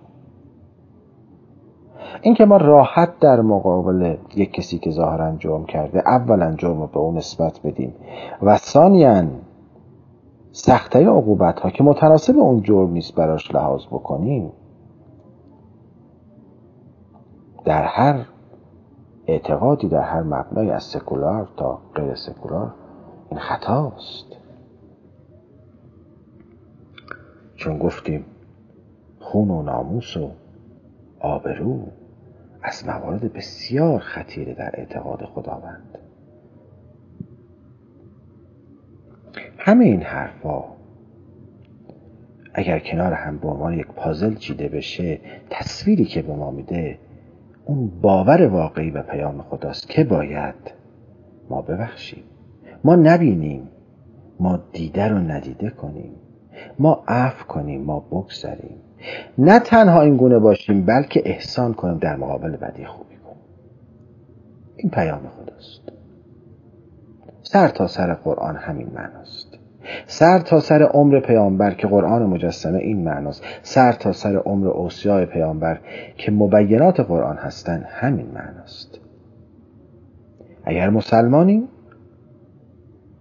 اینکه 2.22 2.44
ما 2.44 2.56
راحت 2.56 3.18
در 3.18 3.40
مقابل 3.40 4.16
یک 4.34 4.52
کسی 4.52 4.78
که 4.78 4.90
ظاهرا 4.90 5.36
جرم 5.36 5.64
کرده 5.64 6.08
اولا 6.08 6.54
جرم 6.54 6.80
رو 6.80 6.86
به 6.86 6.98
اون 6.98 7.16
نسبت 7.16 7.60
بدیم 7.64 7.94
و 8.42 8.56
ثانیا 8.56 9.24
سختترین 10.52 11.08
عقوبت 11.08 11.60
ها 11.60 11.70
که 11.70 11.84
متناسب 11.84 12.38
اون 12.38 12.62
جرم 12.62 12.90
نیست 12.90 13.14
براش 13.14 13.54
لحاظ 13.54 13.86
بکنیم 13.86 14.52
در 17.64 17.84
هر 17.84 18.26
اعتقادی 19.26 19.88
در 19.88 20.02
هر 20.02 20.22
مبنای 20.22 20.70
از 20.70 20.82
سکولار 20.82 21.48
تا 21.56 21.78
غیر 21.94 22.14
سکولار 22.14 22.74
این 23.30 23.40
خطاست. 23.40 24.39
چون 27.60 27.78
گفتیم 27.78 28.24
خون 29.18 29.50
و 29.50 29.62
ناموس 29.62 30.16
و 30.16 30.30
آبرو 31.20 31.86
از 32.62 32.86
موارد 32.86 33.32
بسیار 33.32 33.98
خطیره 33.98 34.54
در 34.54 34.70
اعتقاد 34.74 35.24
خداوند. 35.24 35.98
همه 39.58 39.84
این 39.84 40.02
حرفا 40.02 40.64
اگر 42.54 42.78
کنار 42.78 43.12
هم 43.12 43.38
به 43.38 43.48
عنوان 43.48 43.74
یک 43.74 43.86
پازل 43.86 44.34
چیده 44.34 44.68
بشه 44.68 45.20
تصویری 45.50 46.04
که 46.04 46.22
به 46.22 46.34
ما 46.34 46.50
میده 46.50 46.98
اون 47.64 48.00
باور 48.00 48.46
واقعی 48.46 48.90
و 48.90 49.02
پیام 49.02 49.42
خداست 49.42 49.88
که 49.88 50.04
باید 50.04 50.74
ما 51.50 51.62
ببخشیم. 51.62 52.24
ما 52.84 52.96
نبینیم. 52.96 53.68
ما 54.40 54.60
دیده 54.72 55.08
رو 55.08 55.18
ندیده 55.18 55.70
کنیم. 55.70 56.19
ما 56.78 57.04
عفو 57.08 57.46
کنیم 57.46 57.82
ما 57.82 58.00
بگذریم. 58.00 58.76
نه 59.38 59.58
تنها 59.58 60.02
این 60.02 60.16
گونه 60.16 60.38
باشیم 60.38 60.86
بلکه 60.86 61.22
احسان 61.24 61.74
کنیم 61.74 61.98
در 61.98 62.16
مقابل 62.16 62.56
بدی 62.56 62.84
خوبی 62.84 63.16
کنیم. 63.16 63.42
این 64.76 64.90
پیام 64.90 65.20
خداست. 65.28 65.80
سر 67.42 67.68
تا 67.68 67.86
سر 67.86 68.14
قرآن 68.14 68.56
همین 68.56 68.90
معناست. 68.94 69.58
سر 70.06 70.38
تا 70.38 70.60
سر 70.60 70.82
عمر 70.82 71.20
پیامبر 71.20 71.74
که 71.74 71.86
قرآن 71.86 72.22
مجسمه 72.22 72.78
این 72.78 73.04
معناست. 73.04 73.44
سر 73.62 73.92
تا 73.92 74.12
سر 74.12 74.36
عمر 74.36 74.68
اوصیای 74.68 75.26
پیامبر 75.26 75.78
که 76.16 76.32
مبینات 76.32 77.00
قرآن 77.00 77.36
هستند 77.36 77.84
همین 77.88 78.26
معناست. 78.26 78.98
اگر 80.64 80.90
مسلمانیم 80.90 81.68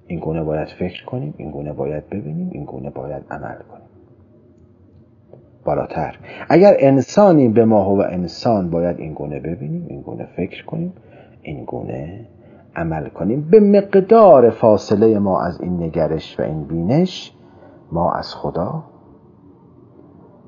این 0.09 0.19
گونه 0.19 0.43
باید 0.43 0.67
فکر 0.67 1.05
کنیم 1.05 1.33
این 1.37 1.51
گونه 1.51 1.73
باید 1.73 2.09
ببینیم 2.09 2.49
این 2.51 2.65
گونه 2.65 2.89
باید 2.89 3.23
عمل 3.31 3.55
کنیم. 3.55 3.87
بالاتر. 5.65 6.19
اگر 6.49 6.75
انسانی 6.79 7.49
به 7.49 7.65
ما 7.65 7.95
و 7.95 8.01
انسان 8.01 8.69
باید 8.69 8.99
این 8.99 9.13
گونه 9.13 9.39
ببینیم 9.39 9.85
این 9.89 10.01
گونه 10.01 10.25
فکر 10.25 10.65
کنیم 10.65 10.93
این 11.41 11.65
گونه 11.65 12.27
عمل 12.75 13.09
کنیم. 13.09 13.49
به 13.51 13.59
مقدار 13.59 14.49
فاصله 14.49 15.19
ما 15.19 15.41
از 15.41 15.61
این 15.61 15.83
نگرش 15.83 16.39
و 16.39 16.43
این 16.43 16.63
بینش 16.63 17.33
ما 17.91 18.11
از 18.11 18.35
خدا 18.35 18.83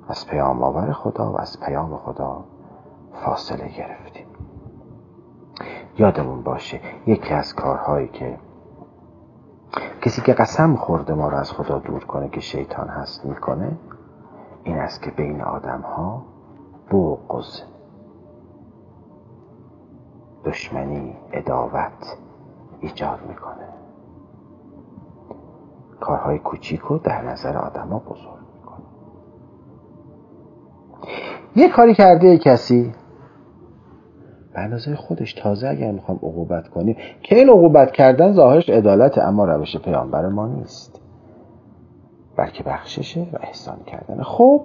از 0.07 0.27
پیام 0.27 0.63
آور 0.63 0.91
خدا 0.91 1.31
و 1.31 1.41
از 1.41 1.59
پیام 1.65 1.97
خدا 1.97 2.45
فاصله 3.25 3.67
گرفتیم. 3.77 4.25
یادمون 5.99 6.43
باشه 6.43 6.79
یکی 7.07 7.33
از 7.33 7.55
کارهایی 7.55 8.07
که 8.07 8.37
کسی 10.01 10.21
که 10.21 10.33
قسم 10.33 10.75
خورده 10.75 11.13
ما 11.13 11.29
رو 11.29 11.37
از 11.37 11.51
خدا 11.51 11.79
دور 11.79 12.03
کنه 12.05 12.29
که 12.29 12.39
شیطان 12.39 12.87
هست 12.87 13.25
می‌کنه 13.25 13.77
این 14.63 14.77
است 14.77 15.01
که 15.01 15.11
بین 15.11 15.41
آدم 15.41 15.81
ها 15.81 16.25
بغض 16.91 17.61
دشمنی 20.45 21.17
اداوت 21.31 22.17
ایجاد 22.79 23.19
می‌کنه. 23.27 23.67
کارهای 25.99 26.39
کوچیک 26.39 26.81
رو 26.81 26.97
در 26.97 27.21
نظر 27.21 27.57
آدم 27.57 27.87
ها 27.87 27.99
بزرگ 27.99 28.39
می‌کنه. 28.55 28.85
یه 31.55 31.69
کاری 31.69 31.95
کرده 31.95 32.37
کسی 32.37 32.93
به 34.53 34.59
اندازه 34.59 34.95
خودش 34.95 35.33
تازه 35.33 35.67
اگر 35.67 35.91
می‌خوام 35.91 36.17
عقوبت 36.17 36.67
کنیم 36.67 36.95
که 37.23 37.35
این 37.35 37.49
عقوبت 37.49 37.91
کردن 37.91 38.31
ظاهرش 38.31 38.69
عدالت 38.69 39.17
اما 39.17 39.45
روش 39.45 39.77
پیامبر 39.77 40.27
ما 40.27 40.47
نیست. 40.47 41.01
بلکه 42.37 42.63
بخششه 42.63 43.21
و 43.21 43.37
احسان 43.41 43.77
کردن. 43.85 44.23
خب 44.23 44.61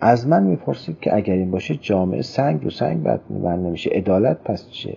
از 0.00 0.28
من 0.28 0.42
می‌پرسید 0.42 1.00
که 1.00 1.16
اگر 1.16 1.34
این 1.34 1.50
باشه 1.50 1.74
جامعه 1.74 2.22
سنگ 2.22 2.64
رو 2.64 2.70
سنگ 2.70 3.02
بد 3.02 3.20
من 3.30 3.62
نمیشه. 3.62 3.90
عدالت 3.90 4.38
پس 4.44 4.70
چه 4.70 4.96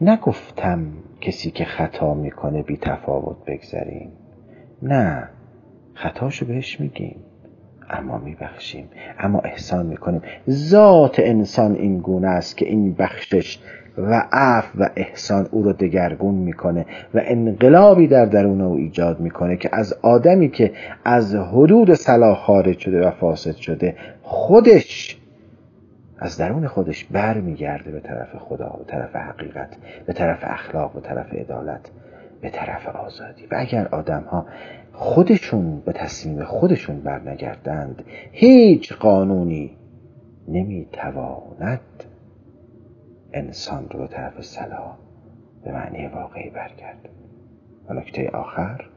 نگفتم 0.00 0.86
کسی 1.20 1.50
که 1.50 1.64
خطا 1.64 2.14
می‌کنه 2.14 2.62
بی 2.62 2.76
تفاوت 2.76 3.36
بگذریم. 3.46 4.12
نه 4.82 5.28
خطاشو 5.94 6.46
بهش 6.46 6.80
میگیم. 6.80 7.16
اما 7.90 8.18
میبخشیم 8.18 8.88
اما 9.18 9.38
احسان 9.38 9.86
می‌کنیم. 9.86 10.22
ذات 10.50 11.16
انسان 11.18 11.74
این 11.74 11.98
گونه 11.98 12.28
است 12.28 12.56
که 12.56 12.66
این 12.66 12.94
بخشش 12.94 13.58
و 13.98 14.26
عفو 14.32 14.78
و 14.82 14.88
احسان 14.96 15.48
او 15.50 15.62
رو 15.62 15.72
دگرگون 15.72 16.34
می‌کنه 16.34 16.86
و 17.14 17.20
انقلابی 17.24 18.06
در 18.06 18.26
درون 18.26 18.60
او 18.60 18.76
ایجاد 18.76 19.20
می‌کنه 19.20 19.56
که 19.56 19.68
از 19.72 19.94
آدمی 20.02 20.50
که 20.50 20.72
از 21.04 21.34
حدود 21.34 21.94
صلاح 21.94 22.36
خارج 22.36 22.78
شده 22.78 23.06
و 23.06 23.10
فاسد 23.10 23.54
شده 23.54 23.96
خودش 24.22 25.16
از 26.18 26.36
درون 26.36 26.66
خودش 26.66 27.04
بر 27.04 27.40
میگرده 27.40 27.90
به 27.90 28.00
طرف 28.00 28.36
خدا 28.36 28.76
به 28.78 28.84
طرف 28.84 29.16
حقیقت 29.16 29.76
به 30.06 30.12
طرف 30.12 30.38
اخلاق 30.42 30.92
به 30.92 31.00
طرف 31.00 31.34
عدالت 31.34 31.90
به 32.40 32.50
طرف 32.50 32.86
آزادی. 32.86 33.46
و 33.46 33.54
اگر 33.58 33.88
آدم 33.90 34.22
ها 34.22 34.46
خودشون 34.96 35.80
به 35.80 35.92
تصمیم 35.92 36.44
خودشون 36.44 37.00
برنگردند. 37.00 38.04
هیچ 38.32 38.92
قانونی 38.92 39.76
نمی‌تواند 40.48 41.80
انسان 43.32 43.88
رو 43.90 44.00
به 44.00 44.06
طرف 44.06 44.40
صلاح 44.40 44.96
به 45.64 45.72
معنی 45.72 46.06
واقعی 46.06 46.50
برگرد. 46.50 47.08
و 47.88 47.94
نکته 47.94 48.30
آخر 48.30 48.90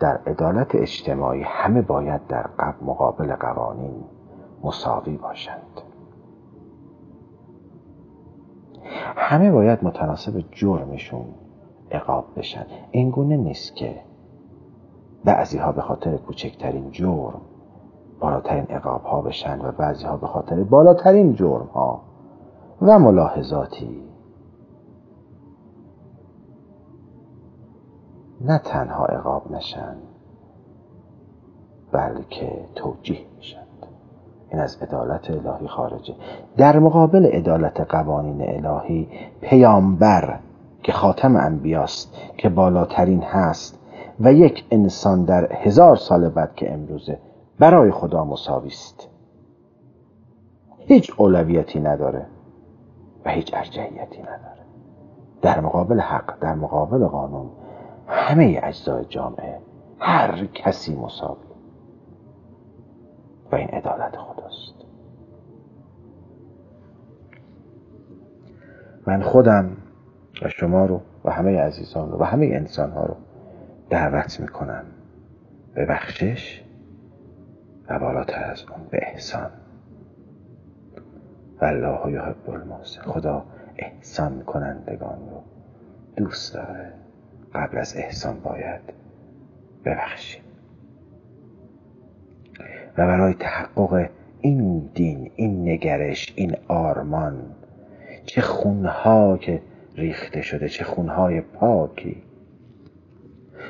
در 0.00 0.18
عدالت 0.26 0.74
اجتماعی 0.74 1.42
همه 1.42 1.82
باید 1.82 2.26
در 2.26 2.46
مقابل 2.82 3.34
قوانین 3.34 4.04
مساوی 4.62 5.16
باشند. 5.16 5.80
همه 9.16 9.50
باید 9.50 9.84
متناسب 9.84 10.44
جرمشون 10.52 11.26
عقاب 11.92 12.24
بشن. 12.36 12.66
این 12.90 13.10
گونه 13.10 13.36
نیست 13.36 13.76
که 13.76 13.94
بعضی 15.26 15.58
ها 15.58 15.72
به 15.72 15.82
خاطر 15.82 16.16
کوچکترین 16.16 16.90
جرم 16.90 17.40
بالاترین 18.20 18.64
عقاب 18.64 19.02
ها 19.02 19.20
بشن 19.20 19.60
و 19.60 19.72
بعضی 19.72 20.04
ها 20.04 20.16
به 20.16 20.26
خاطر 20.26 20.64
بالاترین 20.64 21.34
جرم 21.34 21.68
ها 21.74 22.00
و 22.82 22.98
ملاحظاتی. 22.98 24.02
نه 28.40 28.58
تنها 28.58 29.04
عقاب 29.04 29.52
نشن 29.52 29.96
بلکه 31.92 32.64
توجیه 32.74 33.26
میشند 33.36 33.86
این 34.50 34.60
از 34.60 34.82
عدالت 34.82 35.30
الهی 35.30 35.68
خارجه. 35.68 36.14
در 36.56 36.78
مقابل 36.78 37.26
عدالت 37.26 37.80
قوانین 37.80 38.66
الهی 38.66 39.08
پیامبر 39.40 40.38
که 40.82 40.92
خاتم 40.92 41.36
انبیاست 41.36 42.14
که 42.36 42.48
بالاترین 42.48 43.22
هست 43.22 43.85
و 44.20 44.32
یک 44.32 44.64
انسان 44.70 45.24
در 45.24 45.52
هزار 45.52 45.96
سال 45.96 46.28
بعد 46.28 46.54
که 46.54 46.72
امروزه 46.72 47.18
برای 47.58 47.90
خدا 47.90 48.24
مساوی 48.24 48.68
است. 48.68 49.08
هیچ 50.78 51.12
اولویتی 51.16 51.80
نداره 51.80 52.26
و 53.24 53.30
هیچ 53.30 53.54
ارجعیتی 53.54 54.22
نداره. 54.22 54.62
در 55.42 55.60
مقابل 55.60 56.00
حق 56.00 56.38
در 56.40 56.54
مقابل 56.54 57.06
قانون 57.06 57.50
همه 58.06 58.60
اجزای 58.62 59.04
جامعه 59.04 59.58
هر 59.98 60.46
کسی 60.46 60.96
مساوی. 60.96 61.46
و 63.52 63.56
این 63.56 63.68
عدالت 63.68 64.16
خداست. 64.16 64.74
من 69.06 69.22
خودم 69.22 69.76
و 70.42 70.48
شما 70.48 70.86
رو 70.86 71.00
و 71.24 71.30
همه 71.30 71.60
عزیزان 71.60 72.12
رو 72.12 72.18
و 72.18 72.22
همه 72.24 72.46
انسان 72.46 72.90
ها 72.90 73.04
رو 73.04 73.16
دعوت 73.90 74.40
می‌کنم 74.40 74.84
به 75.74 75.86
بخشش 75.86 76.62
و 77.88 77.98
بالاتر 77.98 78.44
از 78.44 78.62
اون 78.62 78.86
به 78.90 78.98
احسان. 79.02 79.50
و 81.60 81.64
الله 81.64 82.12
یحب 82.12 82.50
المحسن. 82.50 83.02
خدا 83.02 83.44
احسان 83.76 84.42
کنندگان 84.42 85.18
رو 85.30 85.42
دوست 86.16 86.54
داره. 86.54 86.92
قبل 87.54 87.78
از 87.78 87.96
احسان 87.96 88.40
باید 88.40 88.80
ببخشیم. 89.84 90.42
و 92.98 93.06
برای 93.06 93.34
تحقق 93.34 94.08
این 94.40 94.90
دین 94.94 95.30
این 95.36 95.68
نگرش 95.68 96.32
این 96.36 96.56
آرمان 96.68 97.42
چه 98.24 98.40
خونها 98.40 99.36
که 99.36 99.62
ریخته 99.94 100.42
شده 100.42 100.68
چه 100.68 100.84
خونهای 100.84 101.40
پاکی 101.40 102.22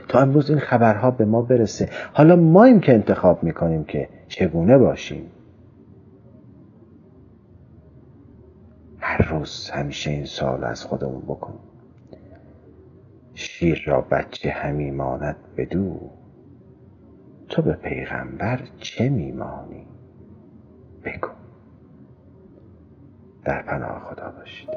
تا 0.09 0.21
امروز 0.21 0.51
این 0.51 0.59
خبرها 0.59 1.11
به 1.11 1.25
ما 1.25 1.43
برسه. 1.43 1.89
حالا 2.13 2.37
ما 2.37 2.79
که 2.79 2.95
انتخاب 2.95 3.43
می‌کنیم 3.43 3.85
که 3.85 4.09
چگونه 4.29 4.79
باشیم. 4.79 5.27
هر 9.01 9.29
روز 9.29 9.71
همیشه 9.71 10.11
این 10.11 10.25
سال 10.25 10.65
از 10.65 10.85
خودمون 10.85 11.21
بکنیم 11.21 11.61
شیر 13.35 13.83
را 13.87 14.01
بچه 14.01 14.51
همی 14.51 14.91
ماند 14.91 15.37
بدو. 15.57 16.11
تو 17.49 17.63
به 17.63 17.73
پیغمبر 17.73 18.61
چه 18.79 19.09
میمانی 19.09 19.87
بگو. 21.05 21.29
در 23.45 23.63
پناه 23.63 24.01
خدا 24.01 24.31
باشید. 24.39 24.69